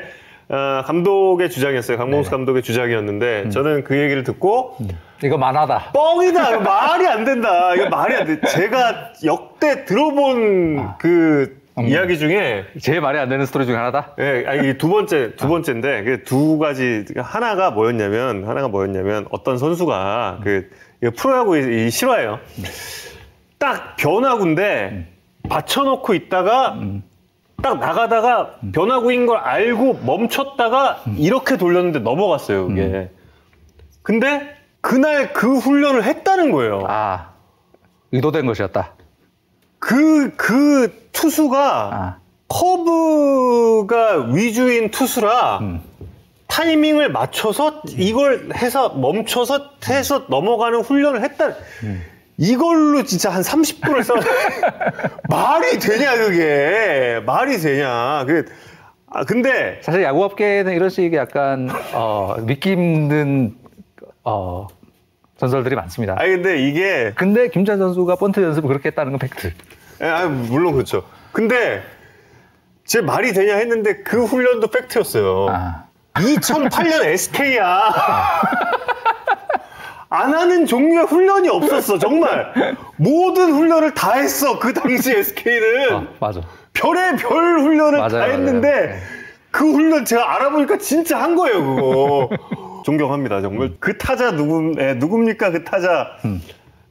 [0.49, 1.97] 어, 감독의 주장이었어요.
[1.97, 2.35] 강봉수 네.
[2.35, 3.49] 감독의 주장이었는데 음.
[3.49, 4.77] 저는 그 얘기를 듣고
[5.23, 5.93] 이거 만화다.
[5.93, 6.49] 뻥이다.
[6.51, 7.73] 이거 말이 안 된다.
[7.73, 8.39] 이거 말이 안 돼.
[8.41, 11.58] 제가 역대 들어본 그 음.
[11.87, 14.13] 이야기 중에 제일 말이 안 되는 스토리 중에 하나다.
[14.19, 20.41] 예, 아니, 이두 번째, 두 번째인데, 그 두 가지, 하나가 뭐였냐면, 하나가 뭐였냐면, 어떤 선수가,
[20.43, 20.69] 그,
[21.17, 22.39] 프로야구 이, 이 실화예요.
[23.57, 25.07] 딱 변화구인데,
[25.49, 26.79] 받쳐놓고 있다가,
[27.61, 33.09] 딱 나가다가 변화구인 걸 알고 멈췄다가, 이렇게 돌렸는데 넘어갔어요, 그게.
[34.01, 36.85] 근데, 그날 그 훈련을 했다는 거예요.
[36.87, 37.31] 아
[38.13, 38.93] 의도된 것이었다.
[39.77, 45.81] 그, 그 투수가, 아, 커브가 위주인 투수라 음.
[46.47, 51.53] 타이밍을 맞춰서 이걸 해서 멈춰서 해서 넘어가는 훈련을 했다.
[52.37, 54.15] 이걸로 진짜 한 30분을 써.
[55.29, 58.25] 말이 되냐 그게 말이 되냐.
[58.25, 58.45] 그
[59.11, 63.55] 아, 근데 사실 야구업계는 이런 식의 약간 어, 믿기 힘든
[64.23, 64.67] 어,
[65.37, 66.15] 전설들이 많습니다.
[66.17, 69.51] 아니 근데 이게 근데 김찬 선수가 번트 연습을 그렇게 했다는 건 팩트.
[70.01, 71.03] 예, 아, 물론 그렇죠.
[71.31, 71.83] 근데
[72.85, 75.47] 제 말이 되냐 했는데 그 훈련도 팩트였어요.
[75.49, 75.83] 아,
[76.15, 77.81] 2008년 SK야.
[80.11, 82.75] 안 하는 종류의 훈련이 없었어, 정말.
[82.95, 85.93] 모든 훈련을 다 했어, 그 당시 SK는.
[85.93, 86.41] 어, 맞아.
[86.73, 88.31] 별의 별 훈련을 맞아요, 다 맞아요.
[88.33, 88.99] 했는데, 네.
[89.51, 92.29] 그 훈련 제가 알아보니까 진짜 한 거예요, 그거.
[92.85, 93.73] 존경합니다, 정말.
[93.79, 96.07] 그 타자 누구, 예, 누굽니까, 그 타자.
[96.25, 96.41] 음.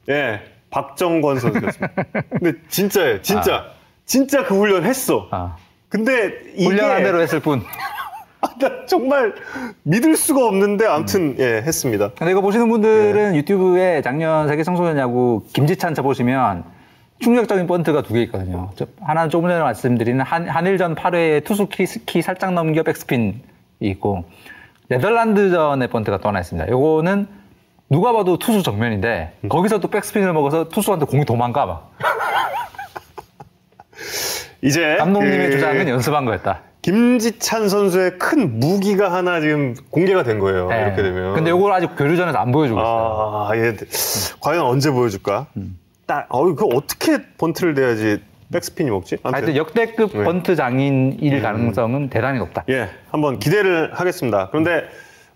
[0.07, 0.39] 예,
[0.69, 2.03] 박정권 선수였습니다.
[2.29, 3.65] 근데 진짜예요, 진짜.
[4.05, 5.27] 진짜 그 훈련 했어.
[5.31, 5.55] 아,
[5.89, 6.65] 근데 이게.
[6.65, 7.61] 훈련한 대로 했을 뿐.
[8.41, 9.35] 아, 나 정말
[9.83, 12.11] 믿을 수가 없는데 아무튼 예 했습니다.
[12.17, 12.69] 근데 이거 보시는 네.
[12.71, 16.63] 분들은 유튜브에 작년 세계 청소년 야구 김지찬 쳐보시면
[17.19, 18.69] 충격적인 번트가 두 개 있거든요.
[18.75, 23.41] 저- 하나는 조금 전에 말씀드린 한, 한일전 8회에 투수키 스키 살짝 넘겨 백스핀이
[23.81, 24.23] 있고
[24.87, 26.69] 네덜란드전의 번트가 또 하나 있습니다.
[26.69, 27.27] 요거는
[27.89, 29.49] 누가 봐도 투수 정면인데 음.
[29.49, 31.91] 거기서 또 백스핀을 먹어서 투수한테 공이 도망가 막.
[34.61, 36.61] 이제 감독님의 그 주장은 연습한 거였다.
[36.81, 40.67] 김지찬 선수의 큰 무기가 하나 지금 공개가 된 거예요.
[40.67, 40.81] 네.
[40.81, 41.33] 이렇게 되면.
[41.33, 43.47] 근데 요걸 아직 교류전에서 안 보여주고 있어요.
[43.49, 43.75] 아, 예.
[44.39, 45.47] 과연 언제 보여줄까?
[45.57, 45.77] 음.
[46.05, 48.21] 딱, 어, 그 어떻게 번트를 대야지
[48.51, 49.17] 백스핀이 먹지?
[49.23, 49.33] 아무튼.
[49.33, 50.23] 하여튼 역대급 네.
[50.23, 52.63] 번트 장인일 가능성은 대단히 높다.
[52.69, 54.47] 예, 한번 기대를 하겠습니다.
[54.49, 54.85] 그런데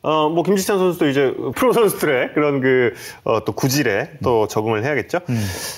[0.03, 2.93] 어, 뭐 김지찬 선수도 이제 프로 선수들의 그런 그
[3.23, 5.19] 어, 또 구질에 또 적응을 해야겠죠.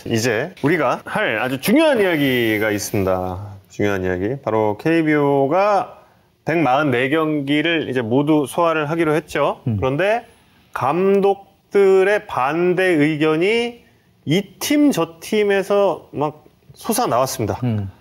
[0.06, 3.40] 이제 우리가 할 아주 중요한 이야기가 있습니다.
[3.70, 4.36] 중요한 이야기.
[4.44, 6.00] 바로 KBO가
[6.46, 9.62] 144경기를 이제 모두 소화를 하기로 했죠.
[9.78, 10.26] 그런데
[10.74, 13.84] 감독들의 반대 의견이
[14.26, 17.60] 이 팀 저 팀에서 막 솟아 나왔습니다.
[17.64, 17.92] 음.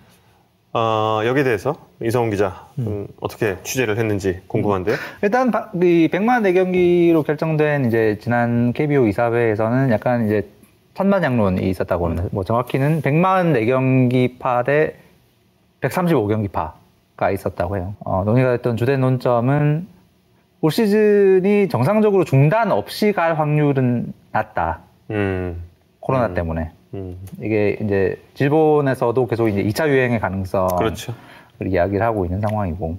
[0.73, 4.95] 어, 여기에 대해서 이성훈 기자 음, 어떻게 취재를 했는지 궁금한데요.
[5.21, 10.47] 일단 바- 이 100만 내경기로 결정된 이제 지난 KBO 이사회에서는 약간 이제
[10.95, 14.95] 천만양론이 있었다고 하는데 뭐 정확히는 100만 내경기파 대
[15.81, 17.95] 135경기파가 있었다고 해요.
[17.99, 19.87] 어, 논의가 됐던 주된 논점은
[20.61, 24.79] 올 시즌이 정상적으로 중단 없이 갈 확률은 낮다.
[25.11, 25.61] 음,
[25.99, 26.71] 코로나 때문에.
[26.93, 31.13] 음, 이게 이제 일본에서도 계속 이제 2차 유행의 가능성 그렇죠.
[31.59, 32.97] 를 이야기를 하고 있는 상황이고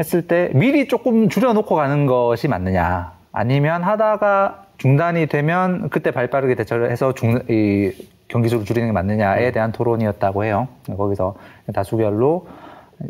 [0.00, 6.90] 했을 때 미리 조금 줄여놓고 가는 것이 맞느냐 아니면 하다가 중단이 되면 그때 발빠르게 대처를
[6.90, 7.92] 해서 중, 이
[8.28, 10.68] 경기 수를 줄이는 게 맞느냐에 대한 토론이었다고 해요.
[10.96, 11.36] 거기서
[11.72, 12.46] 다수결로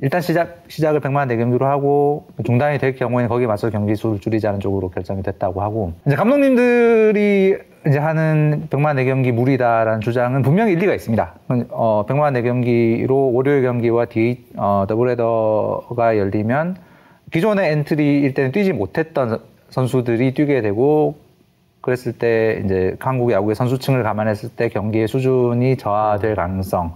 [0.03, 4.91] 일단 시작 시작을 100만 대경기로 하고 중단이 될 경우에는 거기에 맞서 경기 수를 줄이자는 쪽으로
[4.91, 7.57] 결정이 됐다고 하고 이제 감독님들이
[7.87, 11.35] 이제 하는 100만 내경기 무리다라는 주장은 분명히 일리가 있습니다.
[11.71, 16.77] 어, 100만 내경기로 월요일 경기와 D, 어, 더블헤더가 열리면
[17.31, 21.17] 기존의 엔트리일 때는 뛰지 못했던 선수들이 뛰게 되고
[21.83, 26.95] 그랬을 때 이제 한국 야구의 선수층을 감안했을 때 경기의 수준이 저하될 가능성을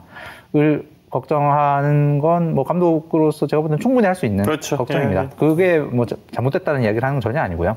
[1.11, 4.77] 걱정하는 건 뭐 감독으로서 제가 볼 때는 충분히 할 수 있는 그렇죠.
[4.77, 5.25] 걱정입니다.
[5.25, 5.29] 예.
[5.39, 7.77] 그게 뭐 자- 잘못됐다는 이야기를 하는 건 전혀 아니고요.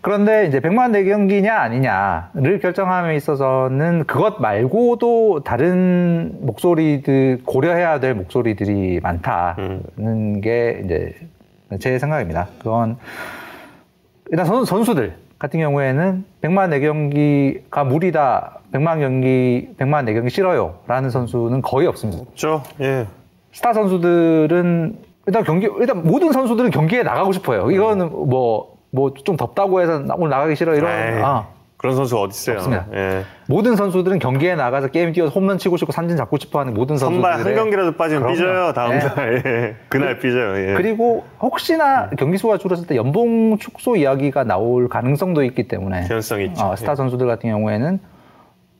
[0.00, 10.40] 그런데 이제 100만 내경기냐 아니냐를 결정함에 있어서는 그것 말고도 다른 목소리들 고려해야 될 목소리들이 많다는
[10.40, 11.14] 게 이제
[11.78, 12.48] 제 생각입니다.
[12.58, 12.96] 그건
[14.30, 18.58] 일단 선, 선수들 같은 경우에는 100만 내경기가 무리다.
[18.72, 20.76] 100만 경기, 100만 내경기 싫어요.
[20.86, 22.22] 라는 선수는 거의 없습니다.
[22.22, 22.62] 없죠.
[22.80, 23.06] 예.
[23.52, 24.96] 스타 선수들은
[25.26, 27.70] 일단 경기 일단 모든 선수들은 경기에 나가고 싶어요.
[27.70, 31.46] 이거는 뭐 뭐 좀 덥다고 해서 나- 오늘 나가기 싫어 이런 에이, 아,
[31.78, 32.56] 그런 선수 어디 있어요?
[32.56, 32.86] 없습니다.
[32.92, 33.22] 예.
[33.48, 37.44] 모든 선수들은 경기에 나가서 게임 뛰어서 홈런 치고 싶고 삼진 잡고 싶어하는 모든 선수들 선발
[37.46, 38.36] 한 경기라도 빠지면 그럼요.
[38.36, 38.72] 삐져요.
[38.74, 38.98] 다음 예.
[38.98, 39.42] 날.
[39.46, 39.76] 예.
[39.88, 40.58] 그날 삐져요.
[40.72, 40.74] 예.
[40.74, 46.62] 그리고 혹시나 경기 수가 줄었을 때 연봉 축소 이야기가 나올 가능성도 있기 때문에 개연성이 있죠.
[46.66, 47.98] 어, 스타 선수들 같은 경우에는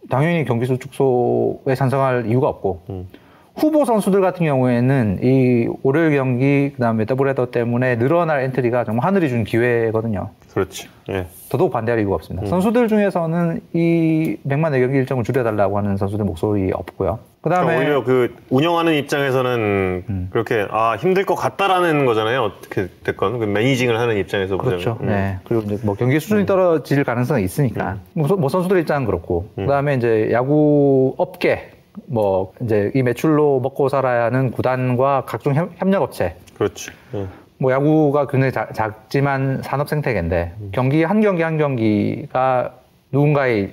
[0.09, 3.09] 당연히 경기수 축소에 찬성할 이유가 없고 음.
[3.55, 9.45] 후보 선수들 같은 경우에는 이 월요일 경기 그다음에 더블헤더 때문에 늘어날 엔트리가 정말 하늘이 준
[9.45, 10.31] 기회거든요.
[10.53, 10.89] 그렇지.
[11.11, 11.27] 예.
[11.49, 12.17] 더더욱 반대할 이유가 음.
[12.17, 12.47] 없습니다.
[12.49, 17.19] 선수들 중에서는 이 백마흔네 경기 일정을 줄여달라고 하는 선수들 목소리 없고요.
[17.41, 20.29] 그다음에 그러니까 오히려 그 운영하는 입장에서는 음.
[20.31, 22.43] 그렇게 아 힘들 것 같다라는 거잖아요.
[22.43, 24.95] 어떻게 됐건 그 managing을 하는 입장에서 그렇죠.
[24.97, 25.01] 보자면.
[25.03, 25.07] 음.
[25.09, 25.39] 네.
[25.45, 27.99] 그리고 이제 뭐 경기 수준이 떨어질 가능성이 있으니까.
[28.13, 29.49] 뭐, 선- 뭐 선수들 입장은 그렇고.
[29.59, 29.67] 음.
[29.67, 31.71] 그다음에 이제 야구 업계
[32.07, 36.37] 뭐 이제 이 매출로 먹고 살아야 하는 구단과 각종 협- 협력업체.
[36.57, 36.91] 그렇지.
[37.15, 37.27] 예.
[37.63, 42.75] 뭐 야구가 굉장히 자- 작지만 산업 생태계인데 경기 한 경기 한 경기가
[43.13, 43.73] 누군가의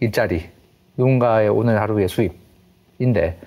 [0.00, 0.42] 일자리,
[0.96, 3.38] 누군가의 오늘 하루의 수입인데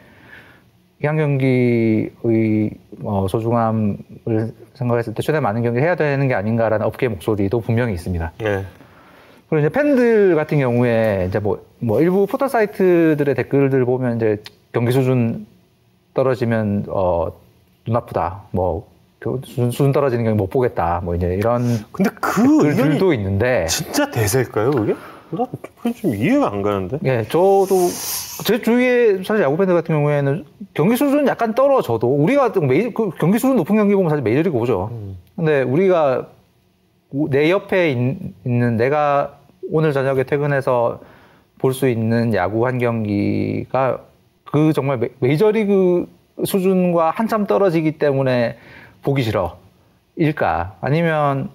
[1.02, 2.12] 이 한 경기의
[3.04, 3.98] 어, 소중함을
[4.76, 8.32] 생각했을 때 최대한 많은 경기를 해야 되는 게 아닌가라는 업계 목소리도 분명히 있습니다.
[8.44, 8.64] 예.
[9.50, 14.94] 그리고 이제 팬들 같은 경우에 이제 뭐, 뭐 일부 포털 사이트들의 댓글들 보면 이제 경기
[14.94, 15.46] 수준
[16.14, 17.34] 떨어지면 어,
[17.86, 18.44] 눈 아프다.
[18.52, 18.88] 뭐
[19.24, 21.02] 그 수준, 수준 떨어지는 경기 못 보겠다.
[21.04, 24.94] 뭐 이제 이런 근데 그 의견이 글들도 있는데 진짜 대세일까요, 그게?
[25.32, 25.46] 나
[25.82, 27.00] 그게 좀 이해가 안 가는데.
[27.06, 27.68] 예, 저도
[28.46, 30.44] 제 주위에 사실 야구 팬들 같은 경우에는
[30.74, 34.58] 경기 수준 약간 떨어져도 우리가 좀 메이, 그 경기 수준 높은 경기 보면 사실 메이저리그
[34.58, 34.92] 보죠.
[35.36, 36.28] 근데 우리가
[37.30, 37.98] 내 옆에 있,
[38.46, 39.38] 는 내가
[39.72, 41.00] 오늘 저녁에 퇴근해서
[41.60, 44.00] 볼 수 있는 야구 한 경기가
[44.52, 46.08] 그 정말 메- 메이저리그
[46.44, 48.58] 수준과 한참 떨어지기 때문에
[49.04, 49.58] 보기 싫어.
[50.16, 50.76] 일까?
[50.82, 51.50] 아니면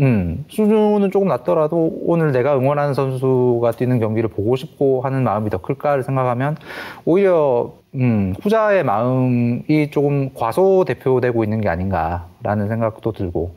[0.00, 5.58] 음, 수준은 조금 낮더라도 오늘 내가 응원하는 선수가 뛰는 경기를 보고 싶고 하는 마음이 더
[5.58, 6.56] 클까를 생각하면
[7.04, 13.54] 오히려 음, 후자의 마음이 조금 과소 대표되고 있는 게 아닌가라는 생각도 들고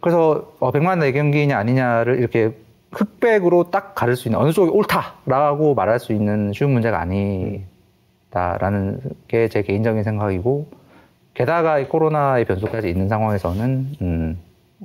[0.00, 2.52] 그래서 어, 100만 내 경기냐 아니냐를 이렇게
[2.92, 9.48] 흑백으로 딱 가릴 수 있는 어느 쪽이 옳다라고 말할 수 있는 쉬운 문제가 아니다라는 게
[9.48, 10.68] 제 개인적인 생각이고
[11.34, 14.38] 게다가 이 코로나의 변수까지 있는 상황에서는 음,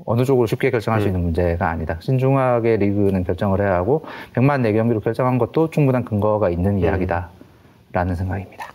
[0.06, 1.98] 어느 쪽으로 쉽게 결정할 수 있는 문제가 아니다.
[2.02, 8.68] 신중하게 리그는 결정을 해야 하고 100만 내경기로 결정한 것도 충분한 근거가 있는 이야기다라는 생각입니다.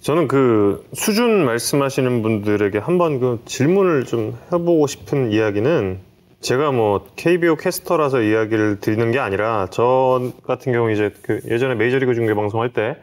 [0.00, 5.98] 저는 그 수준 말씀하시는 분들에게 한번 그 질문을 좀 해보고 싶은 이야기는
[6.40, 12.14] 제가 뭐 KBO 캐스터라서 이야기를 드리는 게 아니라 저 같은 경우 이제 그 예전에 메이저리그
[12.14, 12.96] 중계 방송할 때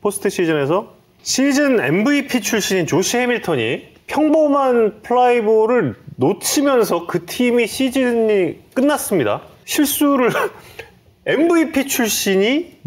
[0.00, 9.42] 포스트 시즌에서 시즌 MVP 출신인 조시 해밀턴이 평범한 플라이볼을 놓치면서 그 팀이 시즌이 끝났습니다.
[9.64, 10.30] 실수를
[11.26, 12.78] MVP 출신이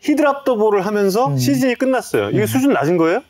[0.00, 2.30] he dropped the ball을 하면서 시즌이 끝났어요.
[2.30, 3.22] 이게 수준 낮은 거예요?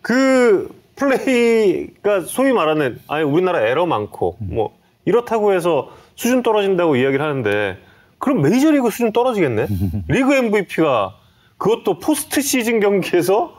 [0.00, 7.76] 그 플레이가 소위 말하는 아니 우리나라 에러 많고 뭐 이렇다고 해서 수준 떨어진다고 이야기를 하는데
[8.18, 9.66] 그럼 메이저리그 수준 떨어지겠네?
[10.08, 11.14] 리그 MVP가
[11.58, 13.56] 그것도 포스트 시즌 경기에서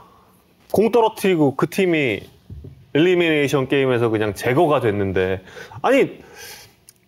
[0.71, 2.21] 공 떨어뜨리고 그 팀이
[2.93, 5.41] elimination game에서 그냥 제거가 됐는데
[5.81, 6.19] 아니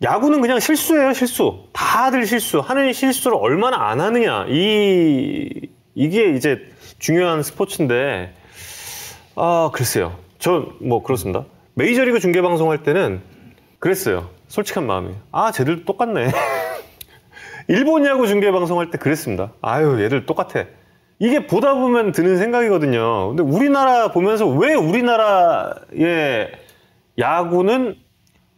[0.01, 1.65] 야구는 그냥 실수예요 실수.
[1.73, 2.59] 다들 실수.
[2.59, 4.45] 하는 실수를 얼마나 안 하느냐.
[4.47, 5.49] 이
[5.93, 6.69] 이게 이제
[6.99, 8.33] 중요한 스포츠인데
[9.35, 10.17] 아 글쎄요.
[10.39, 11.45] 저뭐 그렇습니다.
[11.73, 13.21] 메이저리그 중계 방송할 때는
[13.79, 14.29] 그랬어요.
[14.47, 15.13] 솔직한 마음이.
[15.31, 16.31] 아 쟤들 똑같네.
[17.67, 19.51] 일본 야구 중계 방송할 때 그랬습니다.
[19.61, 20.65] 아유 얘들 똑같아
[21.20, 23.36] 이게 보다 보면 드는 생각이거든요.
[23.36, 26.51] 근데 우리나라 보면서 왜 우리나라의
[27.17, 27.95] 야구는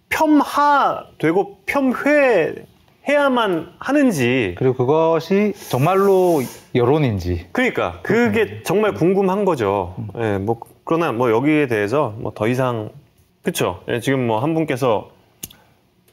[0.09, 2.65] 폄하 되고 폄훼
[3.09, 4.53] 해야만 하는지.
[4.59, 6.41] 그리고 그것이 정말로
[6.75, 7.47] 여론인지.
[7.51, 9.95] 그러니까 그게 정말 궁금한 거죠.
[10.19, 12.89] 예, 뭐 그러나 뭐 여기에 대해서 뭐 더 이상
[13.41, 13.81] 그쵸?
[13.87, 15.09] 예, 지금 뭐 한 분께서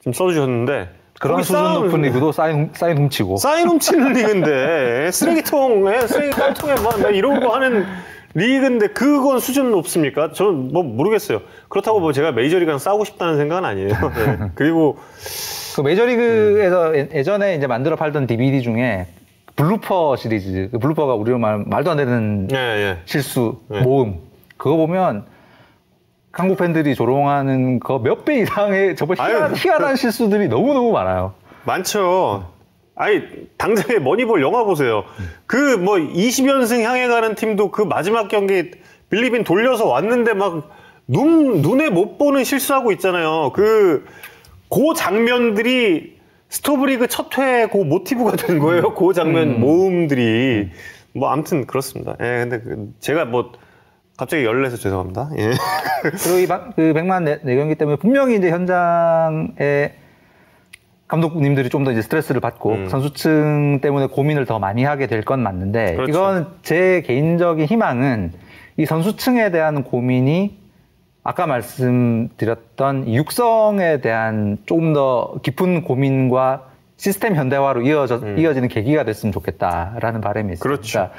[0.03, 0.89] 좀 써주셨는데
[1.21, 7.15] 그런 수준 싸움- 높은 리그도 사인, 사인 훔치고 사인 훔치는 리그인데 쓰레기통에 쓰레기 깡통에 막
[7.15, 7.85] 이러고 하는
[8.35, 10.33] 리그인데 그건 수준 높습니까?
[10.33, 11.41] 저는 뭐 모르겠어요.
[11.69, 13.89] 그렇다고 뭐 제가 메이저리그랑 싸우고 싶다는 생각은 아니에요.
[13.89, 14.39] 예.
[14.55, 14.99] 그리고
[15.75, 19.07] 그 메이저리그에서 예- 예전에 이제 만들어 팔던 DVD 중에
[19.57, 22.99] blooper 시리즈 그 blooper가 우리로 말 말도 안 되는 예, 예.
[23.07, 23.81] 실수 네.
[23.81, 24.19] 모음
[24.57, 25.25] 그거 보면
[26.33, 29.55] 한국 팬들이 조롱하는 그 몇 배 이상의 저번 희한.
[29.57, 31.35] 희한한 실수들이 너무 너무 많아요.
[31.65, 32.47] 많죠.
[32.95, 33.23] 아니
[33.57, 35.05] 당장에 머니볼 영화 보세요.
[35.47, 38.71] 그 뭐 20연승 향해 가는 팀도 그 마지막 경기
[39.11, 40.79] 빌리빈 돌려서 왔는데 막
[41.11, 43.51] 눈 눈에 못 보는 실수하고 있잖아요.
[43.55, 44.05] 그그
[44.95, 46.19] 장면들이
[46.51, 48.95] 스토브리그 첫회그 모티브가 된 거예요.
[48.95, 50.69] 그 장면 모음들이
[51.15, 52.13] 뭐 아무튼 그렇습니다.
[52.21, 53.53] 예, 근데 그 제가 뭐
[54.19, 55.31] 갑자기 열내서 죄송합니다.
[55.39, 55.51] 예.
[56.23, 59.93] 그리고 이 바- 그 100만 내, 내경기 때문에 분명히 이제 현장에
[61.07, 62.89] 감독님들이 좀 더 이제 스트레스를 받고 음.
[62.89, 66.11] 선수층 때문에 고민을 더 많이 하게 될 건 맞는데 그렇죠.
[66.11, 68.33] 이건 제 개인적인 희망은
[68.77, 70.59] 이 선수층에 대한 고민이
[71.25, 76.65] 아까 말씀드렸던 이 육성에 대한 조금 더 깊은 고민과
[76.97, 80.59] 시스템 현대화로 이어져, 이어지는 계기가 됐으면 좋겠다라는 바람이 있습니다.
[80.59, 80.61] 음.
[80.63, 81.11] 그렇죠.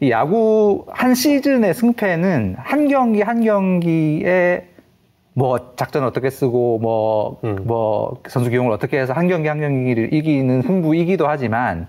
[0.00, 4.66] 이 야구 한 시즌의 승패는 한 경기 한 경기에
[5.32, 7.58] 뭐 작전 어떻게 쓰고 뭐, 음.
[7.64, 11.86] 뭐 선수 기용을 어떻게 해서 한 경기 한 경기를 이기는 승부이기도 하지만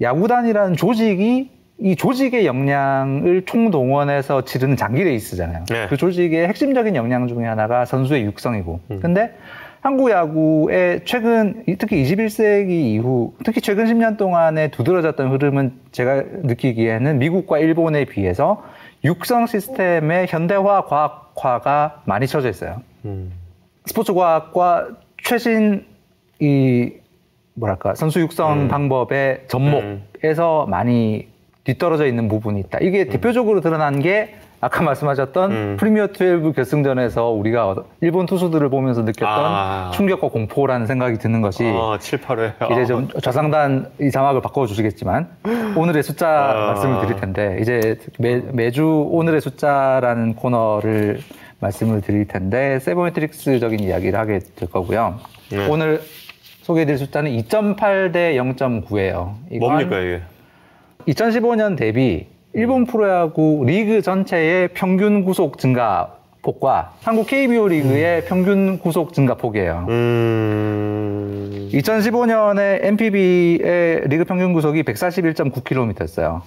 [0.00, 5.64] 야구단이라는 조직이 이 조직의 역량을 총동원해서 치르는 장기 레이스잖아요.
[5.68, 5.86] 네.
[5.88, 8.80] 그 조직의 핵심적인 역량 중에 하나가 선수의 육성이고.
[9.00, 9.34] 근데
[9.82, 17.58] 한국 야구의 최근 특히 21세기 이후 특히 최근 10년 동안에 두드러졌던 흐름은 제가 느끼기에는 미국과
[17.58, 18.62] 일본에 비해서
[19.02, 22.80] 육성 시스템의 현대화 과학화가 많이 쳐져 있어요.
[23.04, 23.32] 음.
[23.84, 24.86] 스포츠 과학과
[25.24, 25.84] 최신
[26.38, 26.92] 이
[27.54, 28.68] 뭐랄까 선수 육성 음.
[28.68, 31.26] 방법의 접목에서 많이
[31.64, 32.78] 뒤떨어져 있는 부분이 있다.
[32.82, 35.76] 이게 대표적으로 드러난 게 아까 말씀하셨던 음.
[35.76, 39.90] 프리미어 12 결승전에서 우리가 얻- 일본 투수들을 보면서 느꼈던 아.
[39.92, 42.70] 충격과 공포라는 생각이 드는 것이 아, 7, 8회.
[42.70, 45.28] 이제 좀 좌상단 이 자막을 바꿔주시겠지만
[45.76, 46.66] 오늘의 숫자 아.
[46.68, 51.18] 말씀을 드릴 텐데 이제 매, 매주 오늘의 숫자라는 코너를
[51.58, 55.16] 말씀을 드릴 텐데 세버매트릭스적인 이야기를 하게 될 거고요.
[55.50, 55.66] 네.
[55.68, 56.00] 오늘
[56.62, 59.58] 소개해드릴 숫자는 2.8 대 0.9예요.
[59.58, 60.22] 뭡니까 이게?
[61.08, 69.14] 2015년 대비 일본 프로야구 리그 전체의 평균 구속 증가 폭과 한국 KBO 리그의 평균 구속
[69.14, 69.86] 증가 폭이에요.
[69.88, 71.68] 음.
[71.72, 76.42] 2015년에 NPB의 리그 평균 구속이 141.9km였어요.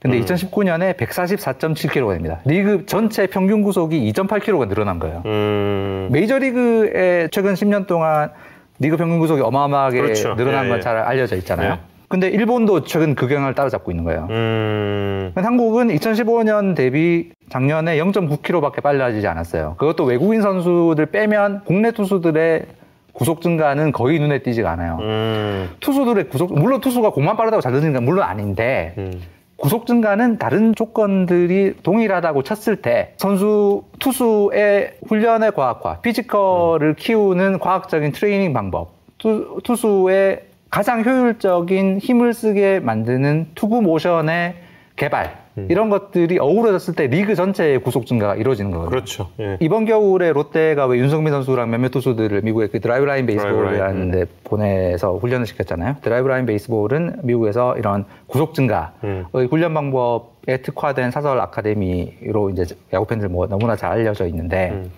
[0.00, 2.40] 근데 2019년에 144.7km가 됩니다.
[2.44, 5.22] 리그 전체 평균 구속이 2.8km가 늘어난 거예요.
[5.24, 6.08] 음.
[6.12, 8.30] 메이저리그의 최근 10년 동안
[8.78, 10.34] 리그 평균 구속이 어마어마하게 그렇죠.
[10.34, 10.82] 늘어난 예, 건 예.
[10.82, 11.72] 잘 알려져 있잖아요.
[11.72, 11.95] 예.
[12.08, 14.28] 근데 일본도 최근 그 경향을 따라잡고 있는 거예요.
[14.30, 15.32] 음.
[15.34, 19.74] 한국은 2015년 대비 작년에 0.9km밖에 빨라지지 않았어요.
[19.78, 22.66] 그것도 외국인 선수들 빼면 국내 투수들의
[23.12, 24.98] 구속 증가는 거의 눈에 띄지가 않아요.
[25.00, 25.70] 음.
[25.80, 29.22] 투수들의 구속, 물론 투수가 공만 빠르다고 잘 던지는 건 물론 아닌데, 음.
[29.56, 38.52] 구속 증가는 다른 조건들이 동일하다고 쳤을 때 선수 투수의 훈련의 과학화, physical을 키우는 과학적인 트레이닝
[38.52, 40.42] 방법, 투, 투수의
[40.76, 44.56] 가장 효율적인 힘을 쓰게 만드는 투구 모션의
[44.94, 45.38] 개발
[45.70, 48.90] 이런 것들이 어우러졌을 때 리그 전체의 구속 증가가 이루어지는 거거든요.
[48.90, 49.30] 그렇죠.
[49.40, 49.56] 예.
[49.60, 55.46] 이번 겨울에 롯데가 왜 윤성빈 선수랑 몇몇 투수들을 미국의 그 Driveline Baseball이라는 데 보내서 훈련을
[55.46, 55.96] 시켰잖아요.
[56.02, 59.24] Driveline Baseball은 미국에서 이런 구속 증가의 음.
[59.32, 64.92] 훈련 방법에 특화된 사설 아카데미로 이제 야구 팬들 뭐 너무나 잘 알려져 있는데 음.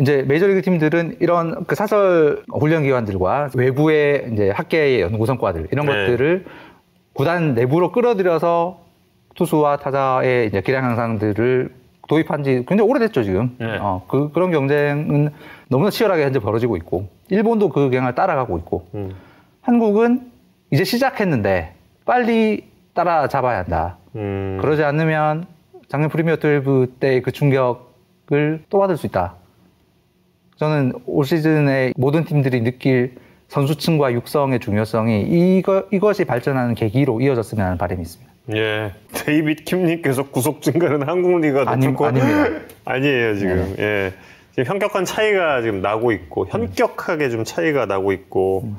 [0.00, 5.92] 이제 메이저리그 팀들은 이런 그 사설 훈련 기관들과 외부의 이제 학계의 연구 성과들 이런 네.
[5.92, 6.44] 것들을
[7.12, 8.80] 구단 내부로 끌어들여서
[9.34, 11.74] 투수와 타자의 이제 기량 향상들을
[12.08, 13.56] 도입한 지 굉장히 오래됐죠 지금.
[13.58, 13.76] 네.
[13.80, 15.30] 어, 그 그런 경쟁은
[15.68, 19.14] 너무나 치열하게 현재 벌어지고 있고 일본도 그 경향을 따라가고 있고 음.
[19.62, 20.30] 한국은
[20.70, 21.74] 이제 시작했는데
[22.04, 23.96] 빨리 따라잡아야 한다.
[24.14, 24.58] 음.
[24.60, 25.46] 그러지 않으면
[25.88, 29.34] 작년 프리미어 12 때의 그 충격을 또 받을 수 있다.
[30.58, 33.14] 저는 올 시즌에 모든 팀들이 느낄
[33.48, 35.22] 선수층과 육성의 중요성이
[35.58, 38.32] 이거, 이것이 발전하는 계기로 이어졌으면 하는 바람이 있습니다.
[38.56, 38.92] 예.
[39.12, 41.34] 데이빗 킴님께서 구속 증가는 한국
[41.68, 42.60] 아니- 높을 거 아닙니다.
[42.84, 43.74] 아니에요 지금.
[43.78, 44.12] 예.
[44.52, 48.72] 지금 현격한 차이가 지금 나고 있고 현격하게 좀 차이가 나고 있고.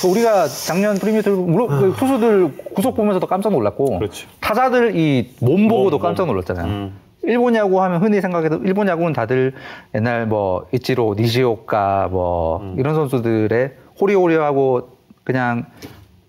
[0.00, 4.26] 그 우리가 작년 프리미어 12 물론 그 투수들 구속 보면서도 깜짝 놀랐고 그렇죠.
[4.40, 6.34] 타자들 이 몸 보고도 몸, 깜짝 몸.
[6.34, 6.64] 놀랐잖아요.
[6.66, 6.92] 음.
[7.26, 9.52] 일본 야구 하면 흔히 생각해도 일본 야구는 다들
[9.94, 12.76] 옛날 뭐 이치로 니시오카 뭐 음.
[12.78, 14.88] 이런 선수들의 호리호리하고
[15.24, 15.66] 그냥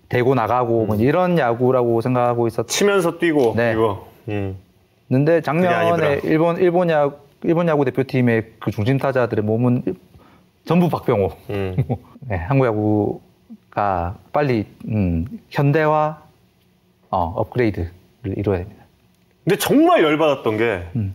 [0.08, 0.86] 대고 나가고 음.
[0.88, 3.72] 뭐 이런 야구라고 생각하고 치면서 뛰고 네.
[3.72, 4.08] 이거.
[4.28, 4.56] 음.
[5.08, 6.20] 그게 작년에.
[6.24, 9.82] 일본 일본 야구 일본 야구 대표팀의 그 중심 타자들의 몸은
[10.64, 11.30] 전부 박병호.
[11.50, 11.76] 음.
[12.28, 16.20] 네, 한국 야구가 빨리 음, 현대화
[17.10, 17.90] 어, 업그레이드를
[18.36, 18.77] 이루어야 됩니다.
[19.48, 21.14] 근데 정말 열받았던 게 음.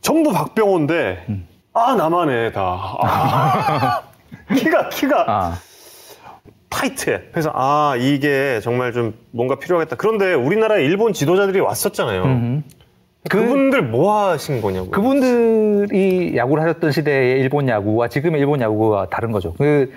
[0.00, 1.46] 전부 박병호인데 음.
[1.74, 4.02] 아 나만해 다 아,
[4.56, 5.58] 키가 키가 아,
[6.70, 7.24] 타이트해.
[7.32, 9.96] 그래서 아 이게 정말 좀 뭔가 필요하겠다.
[9.96, 12.22] 그런데 우리나라에 일본 지도자들이 왔었잖아요.
[12.24, 12.64] 음.
[13.28, 14.88] 그- 그분들 뭐 하신 거냐고.
[14.90, 19.52] 그분들이 야구를 하셨던 시대의 일본 야구와 지금의 일본 야구가 다른 거죠.
[19.58, 19.92] 그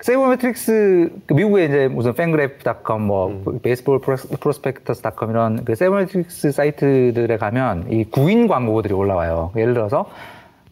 [0.00, 3.58] sabermetrics 그 미국의 이제 무슨 FanGraphs.com 뭐 음.
[3.60, 9.52] Baseball Prospectus.com 이런 그 sabermetrics 사이트들에 가면 이 구인 광고들이 올라와요.
[9.56, 10.06] 예를 들어서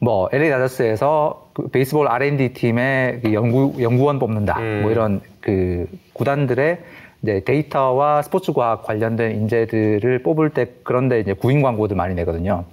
[0.00, 4.58] 뭐 LA 다저스에서 그 baseball R&D 팀의 그 연구 연구원 뽑는다.
[4.60, 4.80] 음.
[4.82, 6.78] 뭐 이런 그 구단들의
[7.22, 12.64] 이제 데이터와 스포츠 과학 관련된 인재들을 뽑을 때 그런데 이제 구인 광고들 많이 내거든요.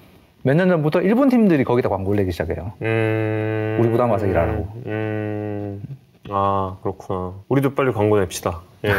[0.43, 2.73] 몇 년 전부터 일본 팀들이 거기다 광고를 내기 시작해요.
[2.83, 3.77] 음...
[3.81, 4.67] 우리 구단 와서 일하라고.
[4.85, 5.81] 음...
[6.29, 7.33] 아 그렇구나.
[7.49, 8.61] 우리도 빨리 광고 냅시다.
[8.85, 8.91] 예.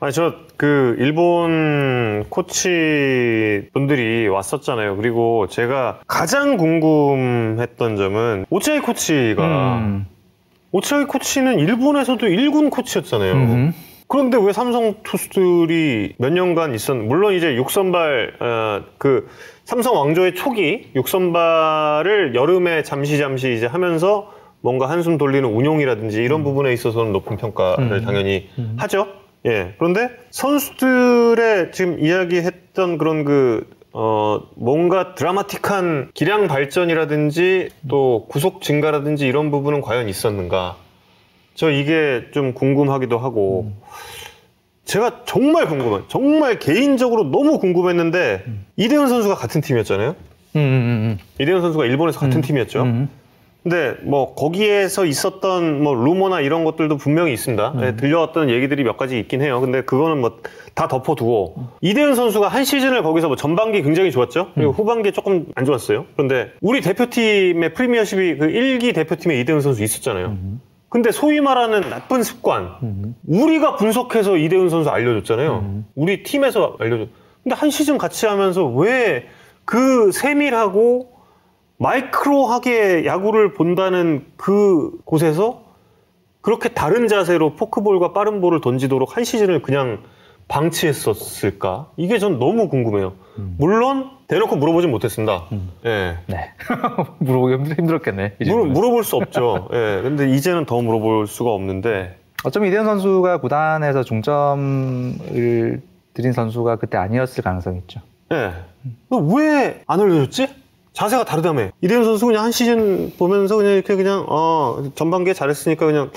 [0.00, 4.96] 아니 저 그 일본 코치 분들이 왔었잖아요.
[4.96, 10.06] 그리고 제가 가장 궁금했던 점은 오차이 코치가 음.
[10.72, 13.32] 오차이 코치는 일본에서도 1군 코치였잖아요.
[13.34, 13.74] 음.
[14.08, 19.28] 그런데 왜 삼성 투수들이 몇 년간 있었, 물론 이제 육선발, 어, 그,
[19.64, 24.32] 삼성 왕조의 초기 육선발을 여름에 잠시 잠시 이제 하면서
[24.66, 28.04] 뭔가 한숨 돌리는 운용이라든지 이런 부분에 있어서는 높은 평가를 음.
[28.04, 28.48] 당연히
[28.78, 29.06] 하죠.
[29.46, 29.74] 예.
[29.78, 39.52] 그런데 선수들의 지금 이야기했던 그런 그, 어, 뭔가 드라마틱한 기량 발전이라든지 또 구속 증가라든지 이런
[39.52, 40.74] 부분은 과연 있었는가?
[41.54, 43.70] 저 이게 좀 궁금하기도 하고
[44.84, 48.42] 제가 정말 궁금한 정말 개인적으로 너무 궁금했는데
[48.74, 50.16] 이대현 선수가 같은 팀이었잖아요.
[50.56, 52.42] 음, 음, 이대현 선수가 일본에서 같은 음.
[52.42, 53.06] 팀이었죠.
[53.66, 53.70] 음.
[53.70, 57.74] 근데 뭐 거기에서 있었던 뭐 루머나 이런 것들도 분명히 있습니다.
[57.80, 59.60] 네, 들려왔던 얘기들이 몇 가지 있긴 해요.
[59.60, 60.38] 근데 그거는 뭐
[60.76, 64.48] 다 덮어두고 이대현 선수가 한 시즌을 거기서 뭐 전반기 굉장히 좋았죠.
[64.54, 66.04] 그리고 후반기에 조금 안 좋았어요.
[66.14, 70.36] 그런데 우리 대표팀의 프리미어십이 그 1기 대표팀에 이대현 선수 있었잖아요.
[70.90, 73.14] 근데 소위 말하는 나쁜 습관 음.
[73.26, 75.84] 우리가 분석해서 이대훈 선수 알려줬잖아요.
[75.94, 77.08] 우리 팀에서 알려줬.
[77.42, 79.24] 근데 한 시즌 같이 하면서 왜
[79.66, 81.10] 그 세밀하고
[81.78, 85.62] 마이크로하게 야구를 본다는 그 곳에서
[86.40, 89.98] 그렇게 다른 자세로 포크볼과 빠른 볼을 던지도록 한 시즌을 그냥
[90.48, 91.90] 방치했었을까?
[91.96, 93.14] 이게 전 너무 궁금해요.
[93.58, 95.44] 물론 대놓고 물어보진 못했습니다.
[95.84, 96.18] 예.
[96.26, 96.52] 네.
[97.18, 98.36] 물어보기 힘들- 힘들었겠네.
[98.40, 98.64] 이 물어.
[98.66, 99.68] 물어볼 수 없죠.
[99.72, 100.00] 예.
[100.02, 105.82] 근데 이제는 더 물어볼 수가 없는데 어쩌면 이대현 선수가 구단에서 중점을
[106.14, 108.00] 들인 선수가 그때 아니었을 가능성이 있죠.
[108.32, 108.52] 예.
[109.10, 110.46] 왜안 알려줬지?
[110.96, 111.68] 자세가 다르다며.
[111.82, 116.10] 이대현 선수 그냥 한 시즌 보면서 그냥 이렇게 그냥, 어, 전반기에 잘했으니까 그냥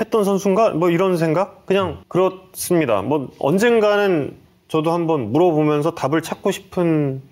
[0.00, 0.70] 했던 선수인가?
[0.70, 1.64] 뭐 이런 생각?
[1.64, 3.02] 그냥 그렇습니다.
[3.02, 7.22] 뭐 언젠가는 저도 한번 물어보면서 답을 찾고 싶은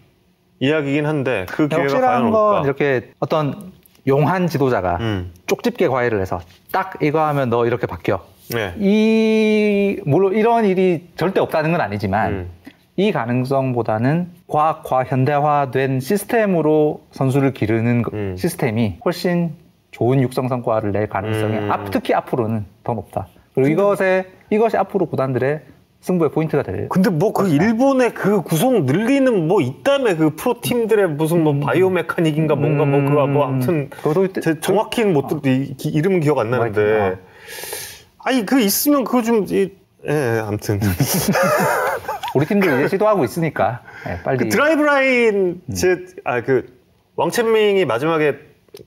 [0.61, 2.63] 이야기긴 한데 그 기회가 과연 확실한 건 올까?
[2.65, 3.73] 이렇게 어떤
[4.07, 5.33] 용한 지도자가 음.
[5.47, 6.41] 쪽집게 과외를 해서
[6.71, 8.25] 딱 이거 하면 너 이렇게 바뀌어.
[8.51, 8.73] 네.
[8.79, 12.51] 이 물론 이런 일이 절대 없다는 건 아니지만 음.
[12.97, 18.37] 이 가능성보다는 과학화 현대화된 시스템으로 선수를 기르는 그 음.
[18.37, 19.53] 시스템이 훨씬
[19.91, 21.73] 좋은 육성 성과를 낼 가능성이 음.
[21.73, 23.27] 앞, 특히 앞으로는 더 높다.
[23.55, 25.61] 그리고 이것에 이것이 앞으로 구단들의
[26.01, 26.89] 승부의 포인트가 될.
[26.89, 31.89] 근데 뭐 그 일본의 그 구성 늘리는 뭐 있다며 그 프로 팀들의 무슨 뭐 바이오
[31.91, 33.89] 메카닉인가 뭔가 뭐 그거 뭐 아무튼
[34.43, 36.81] 제 정확히는 못 듣, 이- 기- 이름은 기억 안 나는데.
[37.01, 37.19] 하여튼,
[38.19, 39.71] 아니, 그 있으면 그거 좀, 이,
[40.07, 40.79] 예, 아무튼.
[42.35, 46.67] 우리 팀도 이제 시도하고 있으니까 네, 빨리 그 Driveline, 제, 아, 그,
[47.17, 48.39] 왕천밍이 마지막에.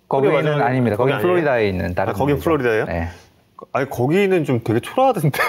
[0.10, 0.98] 거기는 아닙니다.
[0.98, 1.14] 거기?
[1.14, 2.12] 플로리다에 있는 다른.
[2.12, 2.40] 아, 분이죠.
[2.40, 2.86] 플로리다예요?
[2.86, 3.08] 네.
[3.72, 5.40] 아니, 거기는 좀 되게 초라하던데.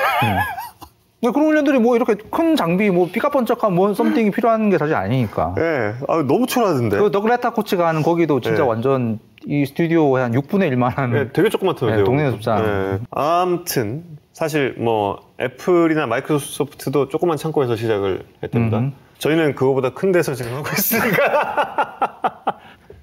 [1.21, 5.57] 근데 그런 훈련들이 뭐 이렇게 큰 장비, 뭐 삐까번쩍한 뭐 something이 필요한 게 사실 아니니까.
[5.59, 6.99] 예, 아, 너무 초라하던데.
[6.99, 8.69] 그 Doug Latta 코치가 하는 거기도 진짜 네.
[8.69, 11.99] 완전 이 스튜디오의 한 6분의 1만한 예, 되게 조그맣더라고요.
[11.99, 12.65] 네, 동네 숲상.
[12.65, 12.99] 예.
[13.11, 18.79] 아무튼 사실 뭐 애플이나 마이크로소프트도 조그만 창고에서 시작을 했답니다.
[18.79, 18.93] 음흠.
[19.19, 22.59] 저희는 그거보다 큰 데서 지금 하고 있으니까.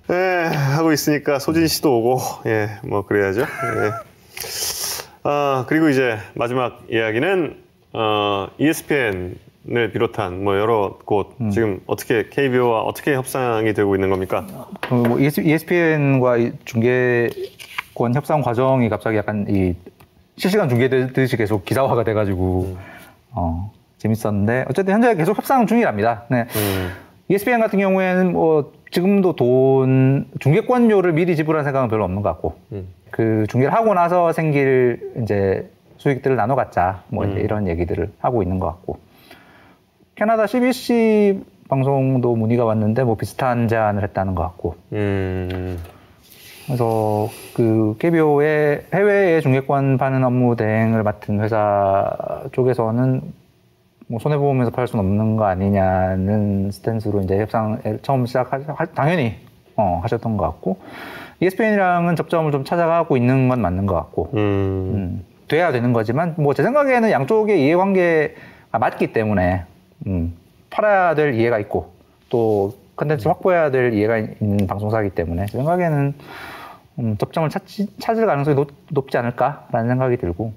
[0.11, 3.41] 예, 하고 있으니까 소진 씨도 오고, 예, 뭐 그래야죠.
[3.41, 3.45] 예.
[5.23, 7.57] 아, 그리고 이제 마지막 이야기는
[7.93, 11.49] 어, ESPN을 비롯한 뭐 여러 곳 음.
[11.49, 14.45] 지금 어떻게 KBO와 어떻게 협상이 되고 있는 겁니까?
[14.81, 19.73] 그뭐 ESPN과 중계권 협상 과정이 갑자기 약간 이
[20.37, 22.77] 실시간 중계되듯이 계속 기사화가 돼가지고
[23.31, 26.23] 어, 재밌었는데 어쨌든 현재 계속 협상 중이랍니다.
[26.29, 26.41] 네.
[26.55, 26.91] 음,
[27.29, 32.87] ESPN 같은 경우에는 뭐 지금도 돈 중계권료를 미리 지불할 생각은 별로 없는 것 같고 음.
[33.11, 37.37] 그 중계를 하고 나서 생길 이제 수익들을 나눠 갖자 뭐 음.
[37.37, 38.99] 이런 얘기들을 하고 있는 것 같고
[40.15, 45.79] 캐나다 CBC 방송도 문의가 왔는데 뭐 비슷한 제안을 했다는 것 같고 음.
[46.65, 53.21] 그래서 그 KBO의 해외의 중계권 파는 업무 대행을 맡은 회사 쪽에서는
[54.07, 58.57] 뭐 손해보험에서 팔 수는 없는 거 아니냐는 스탠스로 이제 협상 처음 시작하
[58.93, 59.35] 당연히
[59.75, 60.77] 어, 하셨던 것 같고
[61.39, 64.39] ESPN이랑은 접점을 좀 찾아가고 있는 건 맞는 것 같고 음.
[64.39, 69.63] 음, 돼야 되는 거지만 뭐 제 생각에는 양쪽의 이해관계가 맞기 때문에
[70.07, 70.33] 음,
[70.69, 71.91] 팔아야 될 이해가 있고
[72.29, 76.13] 또 컨텐츠 확보해야 될 이해가 있는 방송사이기 때문에 제 생각에는
[76.99, 80.53] 음, 접점을 찾지, 찾을 가능성이 높, 높지 않을까라는 생각이 들고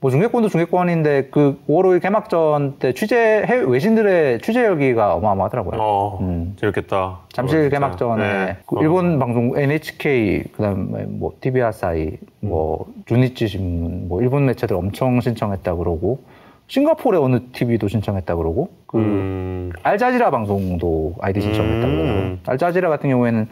[0.00, 5.80] 뭐 중계권도 중계권인데 그 5월 5일 개막전 때 취재 해외 외신들의 취재 열기가 어마어마하더라고요.
[5.80, 6.54] 어, 음.
[6.60, 7.20] 재밌겠다.
[7.32, 7.68] 잠실 어.
[7.70, 8.56] 개막전에 네.
[8.66, 8.82] 그 어.
[8.82, 13.02] 일본 방송 NHK 그다음에 뭐 TV 아사히 뭐 음.
[13.06, 16.20] 주니치 신문 뭐 일본 매체들 엄청 신청했다 그러고
[16.68, 19.72] 싱가포르의 어느 TV도 신청했다 그러고 그 음.
[19.82, 21.96] 알자지라 방송도 아이디 신청했다 음.
[21.96, 23.48] 그러고 알자지라 같은 경우에는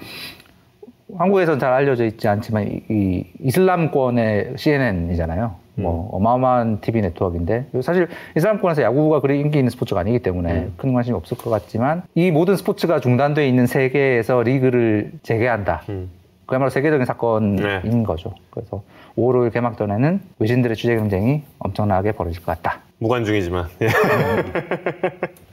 [1.17, 5.57] 한국에서는 잘 알려져 있지 않지만 이, 이 이슬람권의 CNN이잖아요.
[5.77, 6.09] 뭐 음.
[6.13, 10.75] 어마어마한 TV 네트워크인데 사실 이슬람권에서 야구가 그리 인기 있는 스포츠가 아니기 때문에 음.
[10.77, 15.83] 큰 관심이 없을 것 같지만 이 모든 스포츠가 중단돼 있는 세계에서 리그를 재개한다.
[15.89, 16.11] 음.
[16.47, 18.03] 그야말로 세계적인 사건인 네.
[18.05, 18.35] 거죠.
[18.51, 18.83] 그래서
[19.17, 22.81] 5월 5일 개막 전에는 외신들의 취재 경쟁이 엄청나게 벌어질 것 같다.
[22.99, 23.67] 무관중이지만.
[23.83, 23.89] 예.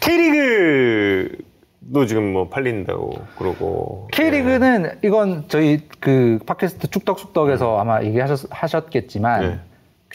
[0.00, 0.93] K리그
[1.94, 4.08] 도 지금 뭐 팔린다고 그러고.
[4.12, 9.58] K리그는 이건 저희 그 팟캐스트 축덕숙덕에서 아마 얘기하셨겠지만 네.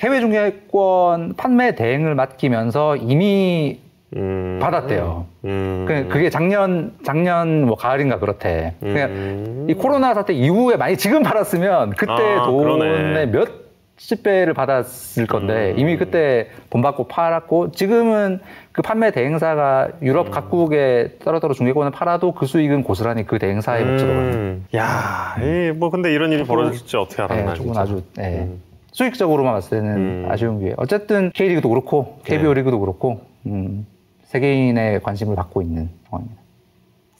[0.03, 3.79] 해외 중계권 판매 대행을 맡기면서 이미
[4.15, 4.19] 예.
[4.19, 4.59] 음.
[4.61, 5.25] 받았대요.
[5.45, 5.85] 음.
[5.87, 8.73] 그- 그게 작년 작년 뭐 가을인가 그렇대.
[8.81, 9.67] 그냥 음.
[9.69, 12.45] 이 코로나 사태 이후에 많이 지금 받았으면 그때 아.
[12.45, 15.79] 돈의 몇십 배를 받았을 건데 음.
[15.79, 18.39] 이미 그때 돈 받고 팔았고 지금은
[18.79, 20.31] 그 판매 대행사가 유럽 음.
[20.31, 24.21] 각국에 따로따로 중계권을 팔아도 그 수익은 고스란히 그 대행사에 몫이거든요.
[24.21, 24.65] 음.
[24.73, 27.77] 야, 이뭐 근데 이런 일이 벌어질지 어떻게 알았나 네, 조금.
[27.77, 28.39] 아주 네.
[28.39, 28.61] 음.
[28.93, 30.27] 수익적으로만 봤을 때는 음.
[30.29, 32.61] 아쉬운 게 어쨌든 K리그도 그렇고 KBO 네.
[32.61, 33.85] 리그도 그렇고 음,
[34.23, 36.41] 세계인의 관심을 받고 있는 상황입니다.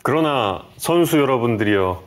[0.02, 2.02] 그러나 선수 여러분들이여